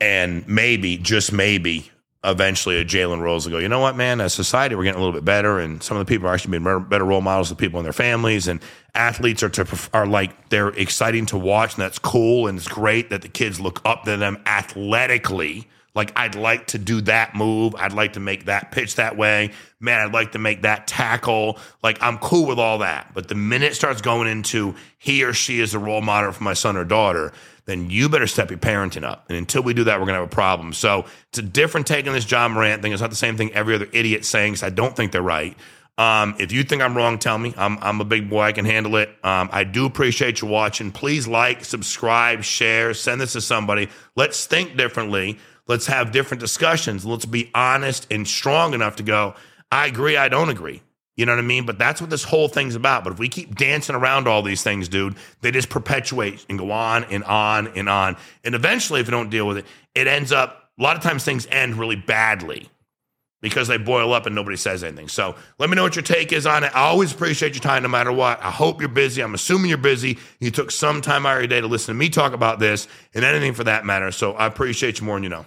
and 0.00 0.46
maybe, 0.46 0.98
just 0.98 1.32
maybe, 1.32 1.90
eventually 2.24 2.80
a 2.80 2.84
Jalen 2.84 3.20
Rose 3.20 3.46
will 3.46 3.52
go, 3.52 3.58
you 3.58 3.68
know 3.68 3.78
what, 3.78 3.96
man, 3.96 4.20
as 4.20 4.34
society, 4.34 4.74
we're 4.74 4.84
getting 4.84 5.00
a 5.00 5.04
little 5.04 5.14
bit 5.14 5.24
better. 5.24 5.60
And 5.60 5.82
some 5.82 5.96
of 5.96 6.04
the 6.04 6.10
people 6.10 6.28
are 6.28 6.34
actually 6.34 6.58
being 6.58 6.88
better 6.88 7.04
role 7.04 7.20
models 7.20 7.50
to 7.50 7.54
people 7.54 7.78
and 7.78 7.86
their 7.86 7.92
families. 7.92 8.48
And 8.48 8.60
athletes 8.94 9.42
are, 9.42 9.48
to, 9.50 9.88
are 9.92 10.06
like, 10.06 10.48
they're 10.48 10.68
exciting 10.68 11.26
to 11.26 11.38
watch. 11.38 11.74
And 11.74 11.82
that's 11.82 11.98
cool. 11.98 12.48
And 12.48 12.58
it's 12.58 12.68
great 12.68 13.10
that 13.10 13.22
the 13.22 13.28
kids 13.28 13.60
look 13.60 13.80
up 13.84 14.04
to 14.04 14.16
them 14.16 14.38
athletically. 14.46 15.68
Like, 15.94 16.12
I'd 16.16 16.34
like 16.34 16.68
to 16.68 16.78
do 16.78 17.00
that 17.02 17.34
move. 17.34 17.74
I'd 17.76 17.92
like 17.92 18.12
to 18.12 18.20
make 18.20 18.44
that 18.44 18.70
pitch 18.70 18.96
that 18.96 19.16
way. 19.16 19.52
Man, 19.80 20.00
I'd 20.00 20.12
like 20.12 20.32
to 20.32 20.38
make 20.38 20.62
that 20.62 20.86
tackle. 20.86 21.58
Like, 21.82 22.00
I'm 22.02 22.18
cool 22.18 22.46
with 22.46 22.58
all 22.58 22.78
that. 22.78 23.12
But 23.14 23.28
the 23.28 23.34
minute 23.34 23.74
starts 23.74 24.00
going 24.00 24.28
into 24.28 24.74
he 24.98 25.24
or 25.24 25.32
she 25.32 25.60
is 25.60 25.74
a 25.74 25.78
role 25.78 26.00
model 26.00 26.30
for 26.32 26.44
my 26.44 26.54
son 26.54 26.76
or 26.76 26.84
daughter, 26.84 27.32
then 27.68 27.90
you 27.90 28.08
better 28.08 28.26
step 28.26 28.50
your 28.50 28.58
parenting 28.58 29.04
up. 29.04 29.26
And 29.28 29.36
until 29.36 29.62
we 29.62 29.74
do 29.74 29.84
that, 29.84 30.00
we're 30.00 30.06
going 30.06 30.14
to 30.14 30.20
have 30.20 30.32
a 30.32 30.34
problem. 30.34 30.72
So 30.72 31.04
it's 31.28 31.38
a 31.38 31.42
different 31.42 31.86
take 31.86 32.06
on 32.06 32.14
this 32.14 32.28
Ja 32.28 32.48
Morant 32.48 32.80
thing. 32.80 32.92
It's 32.92 33.02
not 33.02 33.10
the 33.10 33.16
same 33.16 33.36
thing 33.36 33.52
every 33.52 33.74
other 33.74 33.88
idiot 33.92 34.24
saying, 34.24 34.54
because 34.54 34.62
I 34.62 34.70
don't 34.70 34.96
think 34.96 35.12
they're 35.12 35.20
right. 35.20 35.54
Um, 35.98 36.36
if 36.38 36.50
you 36.50 36.62
think 36.62 36.80
I'm 36.80 36.96
wrong, 36.96 37.18
tell 37.18 37.36
me. 37.36 37.52
I'm, 37.58 37.76
I'm 37.82 38.00
a 38.00 38.06
big 38.06 38.30
boy. 38.30 38.40
I 38.40 38.52
can 38.52 38.64
handle 38.64 38.96
it. 38.96 39.10
Um, 39.22 39.50
I 39.52 39.64
do 39.64 39.84
appreciate 39.84 40.40
you 40.40 40.48
watching. 40.48 40.92
Please 40.92 41.28
like, 41.28 41.62
subscribe, 41.62 42.42
share, 42.42 42.94
send 42.94 43.20
this 43.20 43.34
to 43.34 43.42
somebody. 43.42 43.90
Let's 44.16 44.46
think 44.46 44.78
differently. 44.78 45.38
Let's 45.66 45.88
have 45.88 46.10
different 46.10 46.40
discussions. 46.40 47.04
Let's 47.04 47.26
be 47.26 47.50
honest 47.54 48.06
and 48.10 48.26
strong 48.26 48.72
enough 48.72 48.96
to 48.96 49.02
go, 49.02 49.34
I 49.70 49.88
agree, 49.88 50.16
I 50.16 50.30
don't 50.30 50.48
agree. 50.48 50.80
You 51.18 51.26
know 51.26 51.32
what 51.32 51.40
I 51.40 51.42
mean? 51.42 51.66
But 51.66 51.78
that's 51.78 52.00
what 52.00 52.10
this 52.10 52.22
whole 52.22 52.46
thing's 52.46 52.76
about. 52.76 53.02
But 53.02 53.14
if 53.14 53.18
we 53.18 53.28
keep 53.28 53.56
dancing 53.56 53.96
around 53.96 54.28
all 54.28 54.40
these 54.40 54.62
things, 54.62 54.88
dude, 54.88 55.16
they 55.40 55.50
just 55.50 55.68
perpetuate 55.68 56.46
and 56.48 56.56
go 56.56 56.70
on 56.70 57.02
and 57.04 57.24
on 57.24 57.66
and 57.76 57.88
on. 57.88 58.16
And 58.44 58.54
eventually, 58.54 59.00
if 59.00 59.08
you 59.08 59.10
don't 59.10 59.28
deal 59.28 59.44
with 59.44 59.58
it, 59.58 59.66
it 59.96 60.06
ends 60.06 60.30
up, 60.30 60.70
a 60.78 60.82
lot 60.82 60.96
of 60.96 61.02
times 61.02 61.24
things 61.24 61.48
end 61.50 61.74
really 61.74 61.96
badly 61.96 62.68
because 63.42 63.66
they 63.66 63.78
boil 63.78 64.12
up 64.12 64.26
and 64.26 64.34
nobody 64.36 64.56
says 64.56 64.84
anything. 64.84 65.08
So 65.08 65.34
let 65.58 65.68
me 65.68 65.74
know 65.74 65.82
what 65.82 65.96
your 65.96 66.04
take 66.04 66.32
is 66.32 66.46
on 66.46 66.62
it. 66.62 66.70
I 66.72 66.82
always 66.82 67.12
appreciate 67.12 67.54
your 67.54 67.62
time 67.62 67.82
no 67.82 67.88
matter 67.88 68.12
what. 68.12 68.40
I 68.40 68.52
hope 68.52 68.80
you're 68.80 68.88
busy. 68.88 69.20
I'm 69.20 69.34
assuming 69.34 69.70
you're 69.70 69.78
busy. 69.78 70.18
You 70.38 70.52
took 70.52 70.70
some 70.70 71.00
time 71.00 71.26
out 71.26 71.34
of 71.34 71.42
your 71.42 71.48
day 71.48 71.60
to 71.60 71.66
listen 71.66 71.94
to 71.94 71.98
me 71.98 72.10
talk 72.10 72.32
about 72.32 72.60
this 72.60 72.86
and 73.12 73.24
anything 73.24 73.54
for 73.54 73.64
that 73.64 73.84
matter. 73.84 74.12
So 74.12 74.34
I 74.34 74.46
appreciate 74.46 75.00
you 75.00 75.06
more 75.06 75.16
than 75.16 75.24
you 75.24 75.30
know. 75.30 75.46